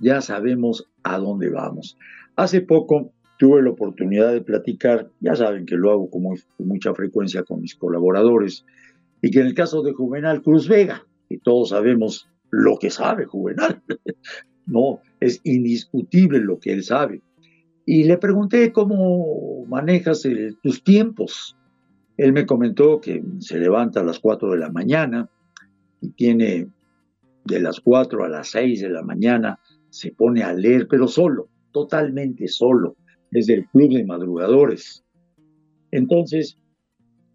[0.00, 1.96] ya sabemos a dónde vamos.
[2.34, 6.94] Hace poco tuve la oportunidad de platicar, ya saben que lo hago con, con mucha
[6.94, 8.64] frecuencia con mis colaboradores,
[9.22, 13.24] y que en el caso de Juvenal Cruz Vega, que todos sabemos lo que sabe
[13.24, 13.82] Juvenal.
[14.66, 17.22] no, es indiscutible lo que él sabe.
[17.84, 20.26] Y le pregunté cómo manejas
[20.62, 21.56] tus tiempos.
[22.16, 25.28] Él me comentó que se levanta a las 4 de la mañana
[26.00, 26.68] y tiene
[27.44, 31.48] de las 4 a las 6 de la mañana, se pone a leer, pero solo,
[31.72, 32.96] totalmente solo,
[33.36, 35.04] desde el club de madrugadores.
[35.90, 36.56] Entonces,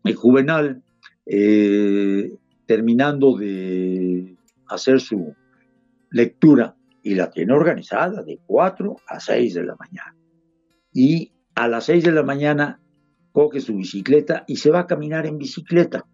[0.04, 0.82] el juvenal,
[1.28, 2.34] eh,
[2.66, 4.36] terminando de
[4.68, 5.36] hacer su
[6.10, 10.16] lectura y la tiene organizada de 4 a 6 de la mañana.
[10.92, 12.82] Y a las 6 de la mañana
[13.32, 16.08] coge su bicicleta y se va a caminar en bicicleta.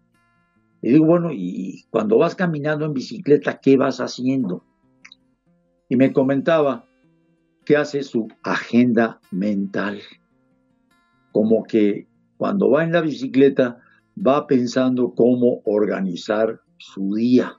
[0.82, 4.66] Le digo, bueno, y cuando vas caminando en bicicleta, ¿qué vas haciendo?
[5.88, 6.86] Y me comentaba
[7.68, 10.00] que hace su agenda mental.
[11.32, 12.06] Como que
[12.38, 13.78] cuando va en la bicicleta
[14.16, 17.58] va pensando cómo organizar su día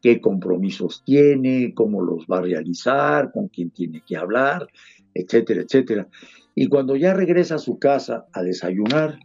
[0.00, 4.68] qué compromisos tiene, cómo los va a realizar, con quién tiene que hablar,
[5.12, 6.06] etcétera, etcétera.
[6.54, 9.18] Y cuando ya regresa a su casa a desayunar,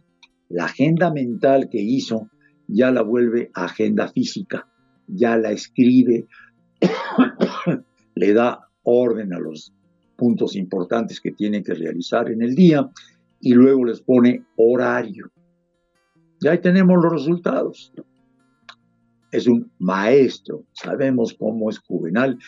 [0.48, 2.28] la agenda mental que hizo
[2.66, 4.66] ya la vuelve agenda física,
[5.06, 6.26] ya la escribe,
[8.16, 9.72] le da orden a los
[10.16, 12.88] puntos importantes que tiene que realizar en el día
[13.40, 15.30] y luego les pone horario.
[16.40, 17.92] Ya ahí tenemos los resultados
[19.34, 22.38] es un maestro, sabemos cómo es Juvenal,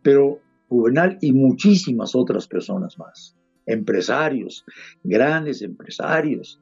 [0.00, 3.36] pero Juvenal y muchísimas otras personas más,
[3.66, 4.64] empresarios,
[5.02, 6.60] grandes empresarios,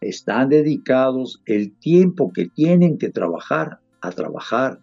[0.00, 4.80] están dedicados el tiempo que tienen que trabajar a trabajar,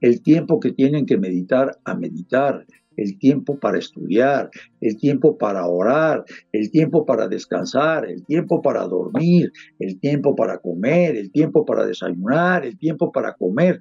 [0.00, 2.66] el tiempo que tienen que meditar a meditar,
[2.98, 8.86] el tiempo para estudiar, el tiempo para orar, el tiempo para descansar, el tiempo para
[8.88, 13.80] dormir, el tiempo para comer, el tiempo para desayunar, el tiempo para comer.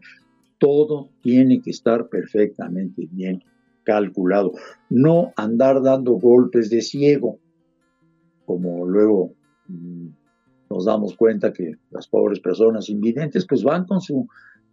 [0.59, 3.43] Todo tiene que estar perfectamente bien
[3.83, 4.51] calculado.
[4.89, 7.39] No andar dando golpes de ciego,
[8.45, 9.33] como luego
[9.67, 10.09] mm,
[10.69, 14.27] nos damos cuenta que las pobres personas invidentes pues van con su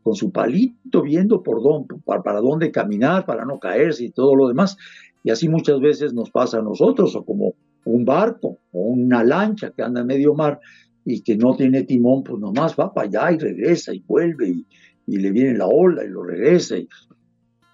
[0.04, 4.46] con su palito viendo por dónde, para, dónde caminar, para no caerse y todo lo
[4.46, 4.76] demás.
[5.24, 7.54] Y así muchas veces nos pasa a nosotros, o como
[7.86, 10.60] un barco o una lancha que anda en medio mar
[11.06, 14.66] y que no tiene timón, pues nomás va para allá y regresa y vuelve y,
[15.06, 16.76] y le viene la ola y lo regresa.
[16.76, 16.86] Y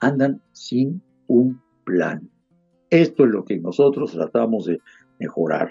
[0.00, 2.30] andan sin un plan.
[2.90, 4.78] Esto es lo que nosotros tratamos de
[5.18, 5.70] mejorar.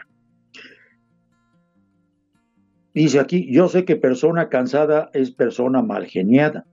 [2.93, 6.65] Dice aquí, yo sé que persona cansada es persona mal geniada.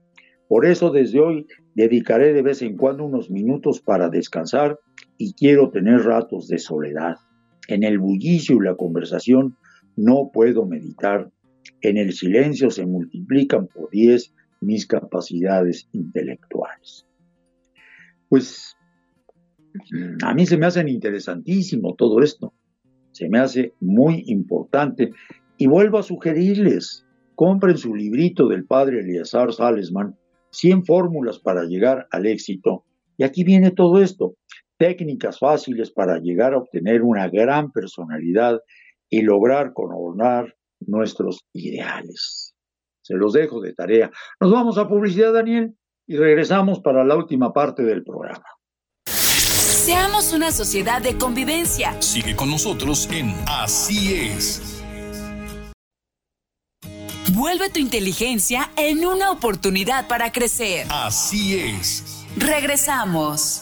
[0.47, 4.79] Por eso desde hoy dedicaré de vez en cuando unos minutos para descansar
[5.17, 7.17] y quiero tener ratos de soledad.
[7.67, 9.57] En el bullicio y la conversación
[9.95, 11.29] no puedo meditar.
[11.81, 17.05] En el silencio se multiplican por diez mis capacidades intelectuales.
[18.29, 18.75] Pues
[20.23, 22.53] a mí se me hacen interesantísimo todo esto.
[23.11, 25.11] Se me hace muy importante.
[25.57, 27.05] Y vuelvo a sugerirles,
[27.35, 30.15] compren su librito del padre Eleazar Salesman,
[30.51, 32.83] 100 fórmulas para llegar al éxito.
[33.17, 34.35] Y aquí viene todo esto.
[34.77, 38.59] Técnicas fáciles para llegar a obtener una gran personalidad
[39.09, 42.53] y lograr coronar nuestros ideales.
[43.01, 44.11] Se los dejo de tarea.
[44.39, 45.73] Nos vamos a publicidad, Daniel,
[46.05, 48.45] y regresamos para la última parte del programa.
[49.07, 51.99] Seamos una sociedad de convivencia.
[52.01, 54.76] Sigue con nosotros en Así es.
[57.37, 60.87] Vuelve tu inteligencia en una oportunidad para crecer.
[60.89, 62.25] Así es.
[62.35, 63.61] Regresamos.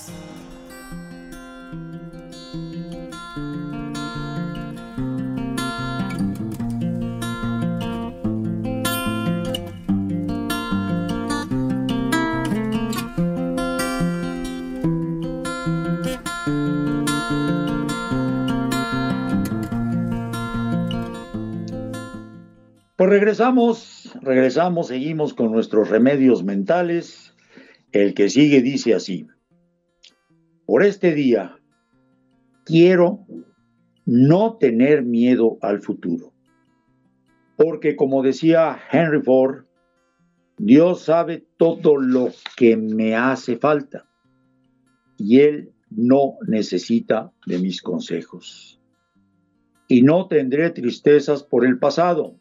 [23.05, 27.35] Pues regresamos, regresamos, seguimos con nuestros remedios mentales.
[27.91, 29.27] El que sigue dice así,
[30.65, 31.55] por este día
[32.65, 33.19] quiero
[34.07, 36.33] no tener miedo al futuro,
[37.57, 39.65] porque como decía Henry Ford,
[40.57, 44.09] Dios sabe todo lo que me hace falta
[45.19, 48.81] y Él no necesita de mis consejos.
[49.87, 52.39] Y no tendré tristezas por el pasado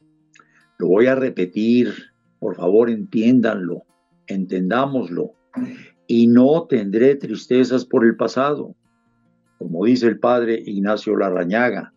[0.78, 1.92] lo voy a repetir,
[2.40, 3.84] por favor entiéndanlo,
[4.26, 5.32] entendámoslo.
[6.06, 8.74] Y no tendré tristezas por el pasado.
[9.58, 11.94] Como dice el padre Ignacio Larrañaga,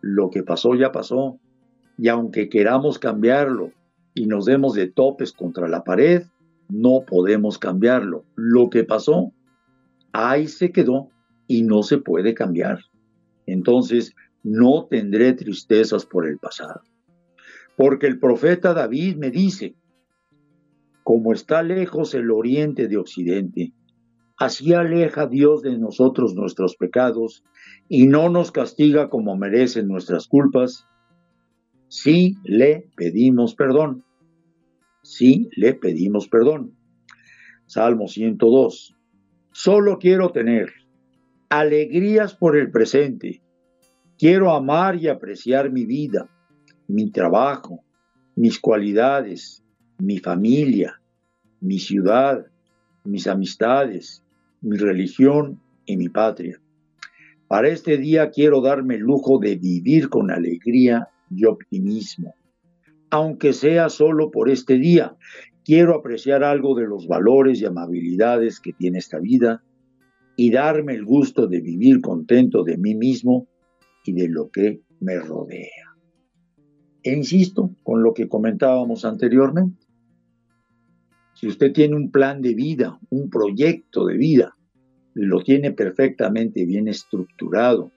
[0.00, 1.38] lo que pasó ya pasó.
[1.98, 3.72] Y aunque queramos cambiarlo
[4.14, 6.22] y nos demos de topes contra la pared,
[6.68, 8.24] no podemos cambiarlo.
[8.34, 9.32] Lo que pasó,
[10.12, 11.10] ahí se quedó
[11.48, 12.78] y no se puede cambiar.
[13.46, 16.82] Entonces, no tendré tristezas por el pasado.
[17.76, 19.74] Porque el profeta David me dice,
[21.02, 23.72] como está lejos el oriente de occidente,
[24.36, 27.44] así aleja Dios de nosotros nuestros pecados
[27.88, 30.86] y no nos castiga como merecen nuestras culpas,
[31.88, 34.04] si le pedimos perdón.
[35.02, 36.74] Si le pedimos perdón.
[37.66, 38.96] Salmo 102.
[39.50, 40.72] Solo quiero tener
[41.50, 43.42] alegrías por el presente.
[44.16, 46.30] Quiero amar y apreciar mi vida
[46.92, 47.82] mi trabajo,
[48.36, 49.64] mis cualidades,
[49.98, 51.00] mi familia,
[51.60, 52.46] mi ciudad,
[53.04, 54.22] mis amistades,
[54.60, 56.60] mi religión y mi patria.
[57.48, 62.34] Para este día quiero darme el lujo de vivir con alegría y optimismo.
[63.10, 65.16] Aunque sea solo por este día,
[65.64, 69.62] quiero apreciar algo de los valores y amabilidades que tiene esta vida
[70.36, 73.46] y darme el gusto de vivir contento de mí mismo
[74.04, 75.91] y de lo que me rodea.
[77.02, 79.86] E insisto con lo que comentábamos anteriormente.
[81.34, 84.56] Si usted tiene un plan de vida, un proyecto de vida,
[85.14, 87.90] lo tiene perfectamente bien estructurado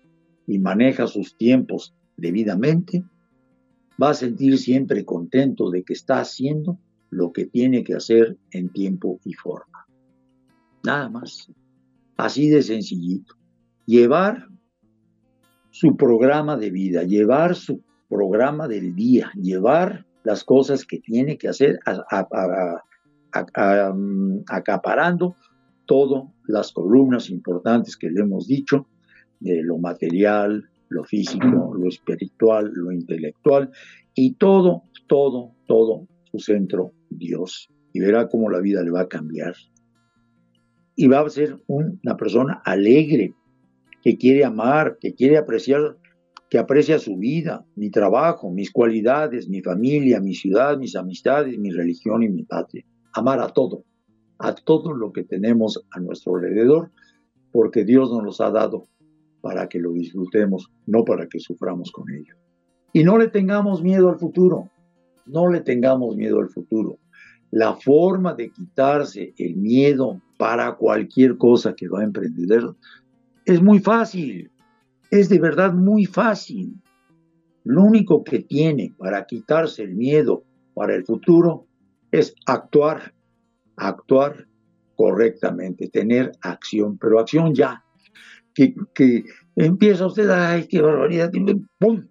[0.47, 3.03] y maneja sus tiempos debidamente,
[4.01, 6.79] va a sentir siempre contento de que está haciendo
[7.09, 9.85] lo que tiene que hacer en tiempo y forma.
[10.83, 11.51] Nada más.
[12.17, 13.35] Así de sencillito.
[13.85, 14.47] Llevar
[15.71, 21.47] su programa de vida, llevar su programa del día, llevar las cosas que tiene que
[21.47, 21.79] hacer
[23.93, 25.35] mm, acaparando
[25.85, 28.87] todas las columnas importantes que le hemos dicho,
[29.39, 33.71] de lo material, lo físico, lo espiritual, lo intelectual,
[34.13, 37.69] y todo, todo, todo su centro, Dios.
[37.93, 39.53] Y verá cómo la vida le va a cambiar.
[40.95, 43.33] Y va a ser una persona alegre,
[44.01, 45.97] que quiere amar, que quiere apreciar
[46.55, 51.69] que aprecia su vida, mi trabajo, mis cualidades, mi familia, mi ciudad, mis amistades, mi
[51.69, 52.85] religión y mi patria.
[53.11, 53.83] Amar a todo,
[54.39, 56.91] a todo lo que tenemos a nuestro alrededor,
[57.51, 58.87] porque Dios nos los ha dado
[59.41, 62.35] para que lo disfrutemos, no para que suframos con ello.
[62.93, 64.69] Y no le tengamos miedo al futuro,
[65.25, 66.99] no le tengamos miedo al futuro.
[67.51, 72.63] La forma de quitarse el miedo para cualquier cosa que va a emprender
[73.43, 74.49] es muy fácil,
[75.19, 76.81] es de verdad muy fácil.
[77.63, 80.43] Lo único que tiene para quitarse el miedo
[80.73, 81.65] para el futuro
[82.11, 83.13] es actuar,
[83.75, 84.47] actuar
[84.95, 87.83] correctamente, tener acción, pero acción ya.
[88.53, 88.73] Que,
[89.55, 91.31] empieza usted, ay, qué barbaridad,
[91.77, 92.05] ¡pum!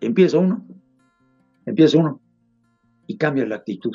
[0.00, 0.66] Empieza uno,
[1.64, 2.20] empieza uno
[3.06, 3.94] y cambia la actitud.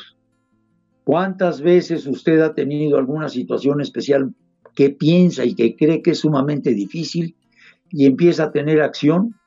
[1.04, 4.34] ¿Cuántas veces usted ha tenido alguna situación especial
[4.74, 7.36] que piensa y que cree que es sumamente difícil
[7.94, 9.40] y empieza a tener acción?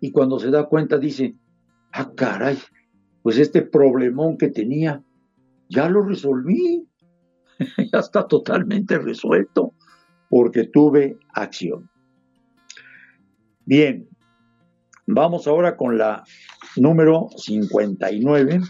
[0.00, 1.34] Y cuando se da cuenta dice,
[1.92, 2.58] ah, caray,
[3.22, 5.02] pues este problemón que tenía,
[5.68, 6.86] ya lo resolví,
[7.92, 9.72] ya está totalmente resuelto,
[10.28, 11.90] porque tuve acción.
[13.64, 14.06] Bien,
[15.06, 16.22] vamos ahora con la
[16.76, 18.60] número 59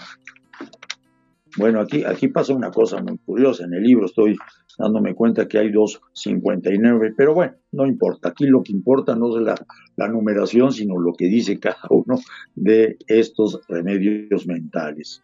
[1.56, 3.64] bueno, aquí, aquí pasa una cosa muy curiosa.
[3.64, 4.36] En el libro estoy
[4.78, 8.30] dándome cuenta que hay dos 59, pero bueno, no importa.
[8.30, 9.54] Aquí lo que importa no es la,
[9.96, 12.18] la numeración, sino lo que dice cada uno
[12.54, 15.22] de estos remedios mentales.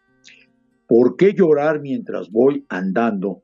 [0.87, 3.41] ¿Por qué llorar mientras voy andando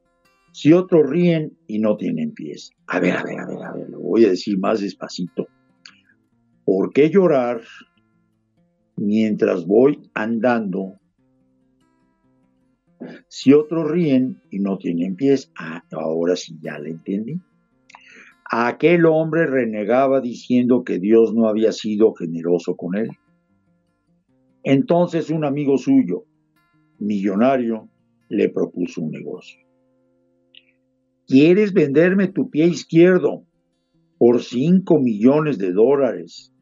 [0.51, 2.71] si otros ríen y no tienen pies?
[2.87, 5.47] A ver, a ver, a ver, a ver, lo voy a decir más despacito.
[6.65, 7.61] ¿Por qué llorar
[8.97, 10.99] mientras voy andando
[13.27, 17.39] si otros ríen y no tienen pies, ah, ahora sí ya la entendí.
[18.49, 23.09] Aquel hombre renegaba diciendo que Dios no había sido generoso con él.
[24.63, 26.23] Entonces un amigo suyo,
[26.99, 27.89] millonario,
[28.29, 29.59] le propuso un negocio.
[31.27, 33.43] ¿Quieres venderme tu pie izquierdo
[34.17, 36.53] por 5 millones de dólares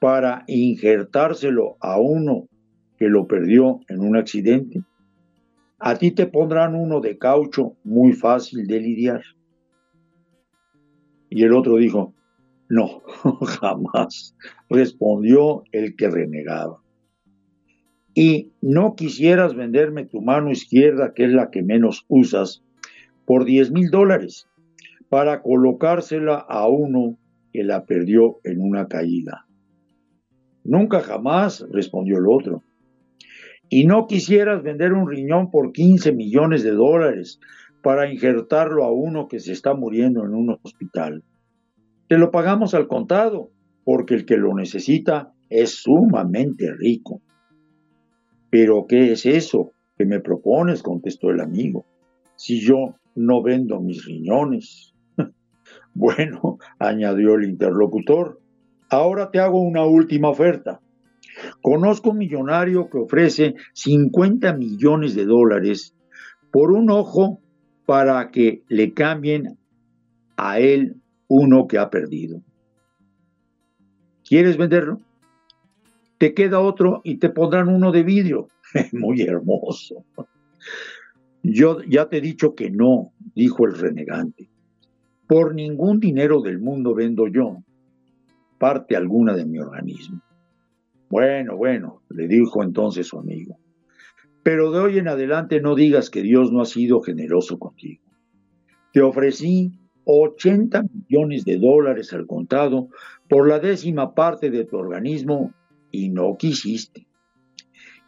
[0.00, 2.48] para injertárselo a uno
[2.96, 4.82] que lo perdió en un accidente?
[5.86, 9.22] A ti te pondrán uno de caucho muy fácil de lidiar.
[11.28, 12.14] Y el otro dijo,
[12.70, 13.02] no,
[13.60, 14.34] jamás,
[14.70, 16.78] respondió el que renegaba.
[18.14, 22.64] Y no quisieras venderme tu mano izquierda, que es la que menos usas,
[23.26, 24.48] por 10 mil dólares,
[25.10, 27.18] para colocársela a uno
[27.52, 29.44] que la perdió en una caída.
[30.64, 32.62] Nunca jamás, respondió el otro
[33.74, 37.40] y no quisieras vender un riñón por 15 millones de dólares
[37.82, 41.24] para injertarlo a uno que se está muriendo en un hospital.
[42.08, 43.50] Te lo pagamos al contado,
[43.82, 47.20] porque el que lo necesita es sumamente rico.
[48.48, 50.80] Pero ¿qué es eso que me propones?
[50.80, 51.84] contestó el amigo.
[52.36, 54.94] Si yo no vendo mis riñones.
[55.94, 58.38] bueno, añadió el interlocutor,
[58.88, 60.80] ahora te hago una última oferta.
[61.60, 65.94] Conozco un millonario que ofrece 50 millones de dólares
[66.50, 67.40] por un ojo
[67.86, 69.58] para que le cambien
[70.36, 70.96] a él
[71.28, 72.42] uno que ha perdido.
[74.24, 75.00] ¿Quieres venderlo?
[76.18, 78.48] Te queda otro y te pondrán uno de vidrio.
[78.92, 80.04] Muy hermoso.
[81.42, 84.48] Yo ya te he dicho que no, dijo el renegante.
[85.26, 87.58] Por ningún dinero del mundo vendo yo
[88.58, 90.22] parte alguna de mi organismo.
[91.14, 93.56] Bueno, bueno, le dijo entonces su amigo,
[94.42, 98.02] pero de hoy en adelante no digas que Dios no ha sido generoso contigo.
[98.92, 99.70] Te ofrecí
[100.06, 102.88] 80 millones de dólares al contado
[103.28, 105.54] por la décima parte de tu organismo
[105.92, 107.06] y no quisiste.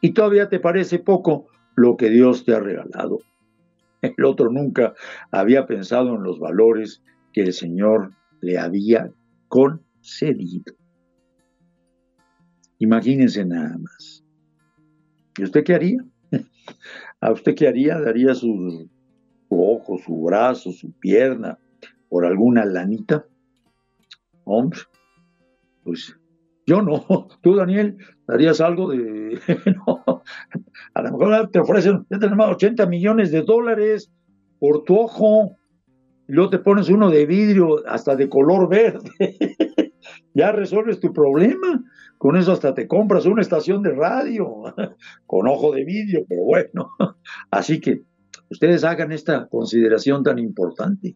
[0.00, 1.46] Y todavía te parece poco
[1.76, 3.20] lo que Dios te ha regalado.
[4.02, 4.94] El otro nunca
[5.30, 9.12] había pensado en los valores que el Señor le había
[9.46, 10.74] concedido.
[12.78, 14.24] Imagínense nada más.
[15.38, 16.04] ¿Y usted qué haría?
[17.20, 17.98] ¿A usted qué haría?
[18.00, 18.88] ¿Daría su,
[19.48, 21.58] ojo, su brazo, su pierna
[22.08, 23.24] por alguna lanita?
[24.44, 24.80] Hombre,
[25.82, 26.16] pues
[26.66, 27.04] yo no.
[27.42, 27.96] Tú, Daniel,
[28.26, 29.38] darías algo de...
[29.86, 30.22] no.
[30.94, 34.10] A lo mejor te ofrecen, ya tenemos 80 millones de dólares
[34.58, 35.56] por tu ojo.
[36.28, 39.10] Y luego te pones uno de vidrio hasta de color verde.
[40.34, 41.84] ya resuelves tu problema.
[42.18, 44.62] Con eso hasta te compras una estación de radio
[45.26, 46.90] con ojo de vídeo, pero bueno.
[47.50, 48.02] Así que
[48.50, 51.14] ustedes hagan esta consideración tan importante.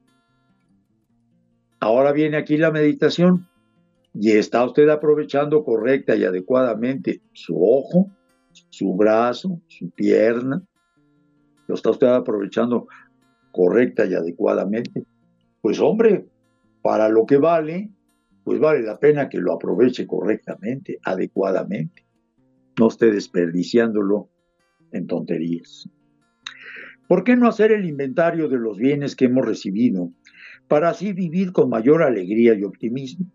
[1.80, 3.48] Ahora viene aquí la meditación
[4.12, 8.10] y está usted aprovechando correcta y adecuadamente su ojo,
[8.68, 10.62] su brazo, su pierna.
[11.66, 12.86] Lo está usted aprovechando
[13.52, 15.04] correcta y adecuadamente.
[15.62, 16.26] pues hombre,
[16.82, 17.90] para lo que vale,
[18.50, 22.04] pues vale la pena que lo aproveche correctamente, adecuadamente.
[22.80, 24.28] No esté desperdiciándolo
[24.90, 25.88] en tonterías.
[27.06, 30.10] ¿Por qué no hacer el inventario de los bienes que hemos recibido
[30.66, 33.26] para así vivir con mayor alegría y optimismo?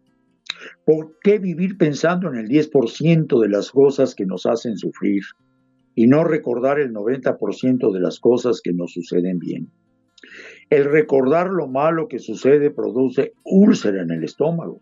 [0.84, 5.24] ¿Por qué vivir pensando en el 10% de las cosas que nos hacen sufrir
[5.96, 9.72] y no recordar el 90% de las cosas que nos suceden bien?
[10.70, 14.82] El recordar lo malo que sucede produce úlcera en el estómago.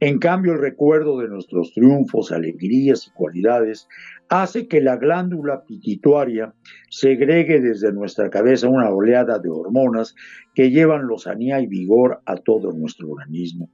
[0.00, 3.88] En cambio, el recuerdo de nuestros triunfos, alegrías y cualidades
[4.28, 6.54] hace que la glándula pituitaria
[6.88, 10.14] segregue desde nuestra cabeza una oleada de hormonas
[10.54, 13.70] que llevan lozanía y vigor a todo nuestro organismo.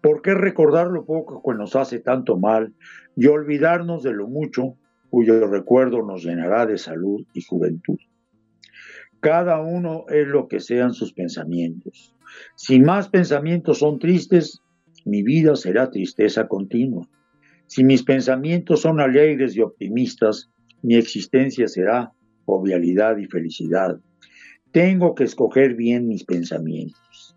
[0.00, 2.74] ¿Por qué recordar lo poco que nos hace tanto mal
[3.14, 4.76] y olvidarnos de lo mucho
[5.10, 7.98] cuyo recuerdo nos llenará de salud y juventud?
[9.20, 12.14] Cada uno es lo que sean sus pensamientos.
[12.56, 14.62] Si más pensamientos son tristes,
[15.06, 17.08] mi vida será tristeza continua.
[17.66, 20.50] Si mis pensamientos son alegres y optimistas,
[20.82, 22.12] mi existencia será
[22.44, 23.98] jovialidad y felicidad.
[24.72, 27.36] Tengo que escoger bien mis pensamientos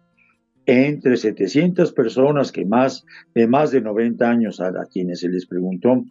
[0.65, 6.03] entre 700 personas que más de más de 90 años a, quienes se les preguntó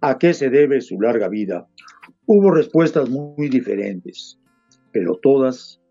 [0.00, 1.66] a qué se debe su larga vida,
[2.24, 4.38] hubo respuestas muy diferentes,
[4.90, 5.82] pero todas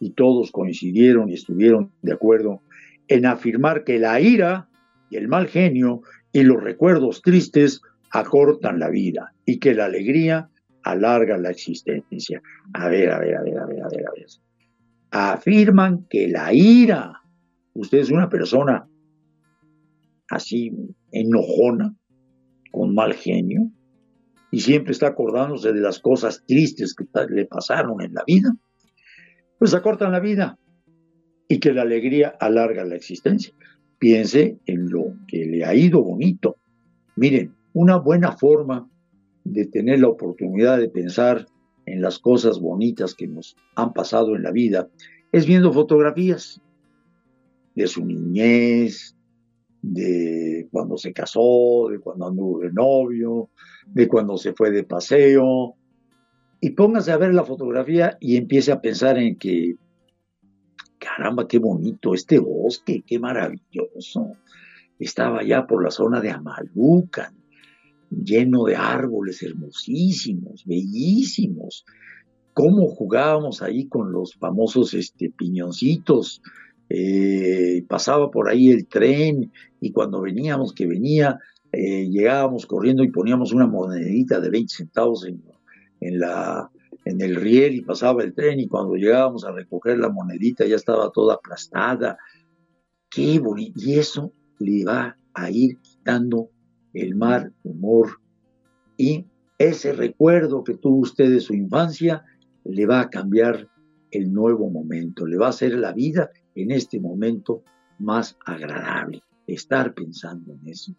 [0.00, 2.62] y todos coincidieron y estuvieron de acuerdo
[3.08, 4.68] en afirmar que la ira
[5.16, 6.02] el mal genio
[6.32, 10.50] y los recuerdos tristes acortan la vida y que la alegría
[10.82, 12.42] alarga la existencia.
[12.72, 14.26] A ver, a ver, a ver, a ver, a ver, a ver.
[15.10, 17.24] Afirman que la ira
[17.74, 18.88] usted es una persona
[20.30, 20.72] así
[21.12, 21.94] enojona,
[22.72, 23.70] con mal genio,
[24.50, 28.54] y siempre está acordándose de las cosas tristes que le pasaron en la vida,
[29.58, 30.58] pues acortan la vida
[31.48, 33.54] y que la alegría alarga la existencia.
[34.04, 36.58] Piense en lo que le ha ido bonito.
[37.16, 38.86] Miren, una buena forma
[39.44, 41.46] de tener la oportunidad de pensar
[41.86, 44.90] en las cosas bonitas que nos han pasado en la vida
[45.32, 46.60] es viendo fotografías
[47.74, 49.16] de su niñez,
[49.80, 53.48] de cuando se casó, de cuando anduvo de novio,
[53.86, 55.76] de cuando se fue de paseo.
[56.60, 59.76] Y póngase a ver la fotografía y empiece a pensar en que,
[61.16, 64.36] caramba, qué bonito este bosque, qué maravilloso.
[64.98, 67.34] Estaba ya por la zona de Amalucan,
[68.10, 71.84] lleno de árboles hermosísimos, bellísimos.
[72.52, 76.40] Cómo jugábamos ahí con los famosos este, piñoncitos
[76.88, 81.38] eh, pasaba por ahí el tren y cuando veníamos, que venía,
[81.72, 85.42] eh, llegábamos corriendo y poníamos una monedita de 20 centavos en,
[86.00, 86.70] en, la,
[87.04, 90.76] en el riel y pasaba el tren y cuando llegábamos a recoger la monedita ya
[90.76, 92.18] estaba toda aplastada.
[93.10, 93.80] Qué bonito.
[93.80, 96.50] Y eso le va a ir quitando
[96.92, 98.20] el mal humor
[98.96, 99.26] y
[99.58, 102.24] ese recuerdo que tuvo usted de su infancia
[102.64, 103.68] le va a cambiar
[104.10, 107.62] el nuevo momento, le va a hacer la vida en este momento
[107.98, 110.94] más agradable, estar pensando en eso.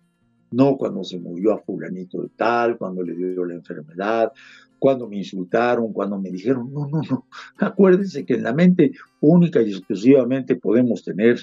[0.52, 4.32] No cuando se murió a fulanito de tal, cuando le dio la enfermedad,
[4.80, 7.28] cuando me insultaron, cuando me dijeron, no, no, no.
[7.58, 11.40] Acuérdense que en la mente única y exclusivamente podemos tener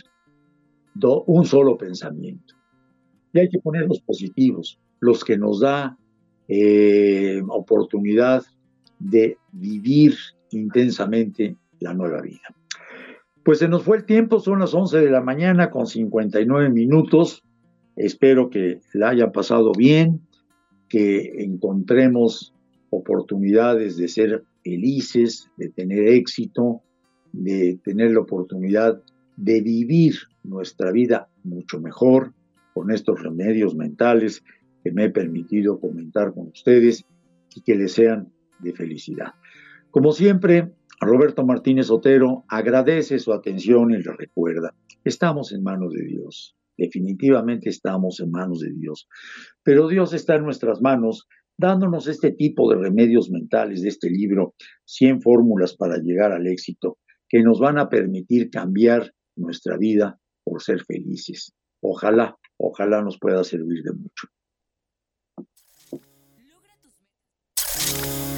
[1.26, 2.55] un solo pensamiento.
[3.32, 5.96] Y hay que poner los positivos, los que nos da
[6.48, 8.42] eh, oportunidad
[8.98, 10.14] de vivir
[10.50, 12.55] intensamente la nueva vida.
[13.44, 17.42] Pues se nos fue el tiempo, son las 11 de la mañana con 59 minutos.
[17.97, 20.20] Espero que la hayan pasado bien,
[20.88, 22.55] que encontremos
[22.90, 26.82] oportunidades de ser felices, de tener éxito,
[27.32, 29.03] de tener la oportunidad
[29.36, 30.14] de vivir
[30.45, 32.32] nuestra vida mucho mejor
[32.74, 34.43] con estos remedios mentales
[34.82, 37.05] que me he permitido comentar con ustedes
[37.55, 39.34] y que les sean de felicidad.
[39.90, 44.74] Como siempre, Roberto Martínez Otero agradece su atención y le recuerda,
[45.05, 49.08] estamos en manos de Dios, definitivamente estamos en manos de Dios,
[49.62, 51.26] pero Dios está en nuestras manos
[51.58, 54.54] dándonos este tipo de remedios mentales de este libro,
[54.84, 56.98] 100 fórmulas para llegar al éxito,
[57.28, 61.52] que nos van a permitir cambiar nuestra vida por ser felices.
[61.80, 64.28] Ojalá, ojalá nos pueda servir de mucho.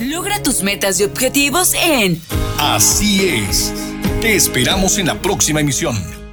[0.00, 2.18] Logra tus metas y objetivos en
[2.58, 3.72] Así es.
[4.20, 6.23] Te esperamos en la próxima emisión.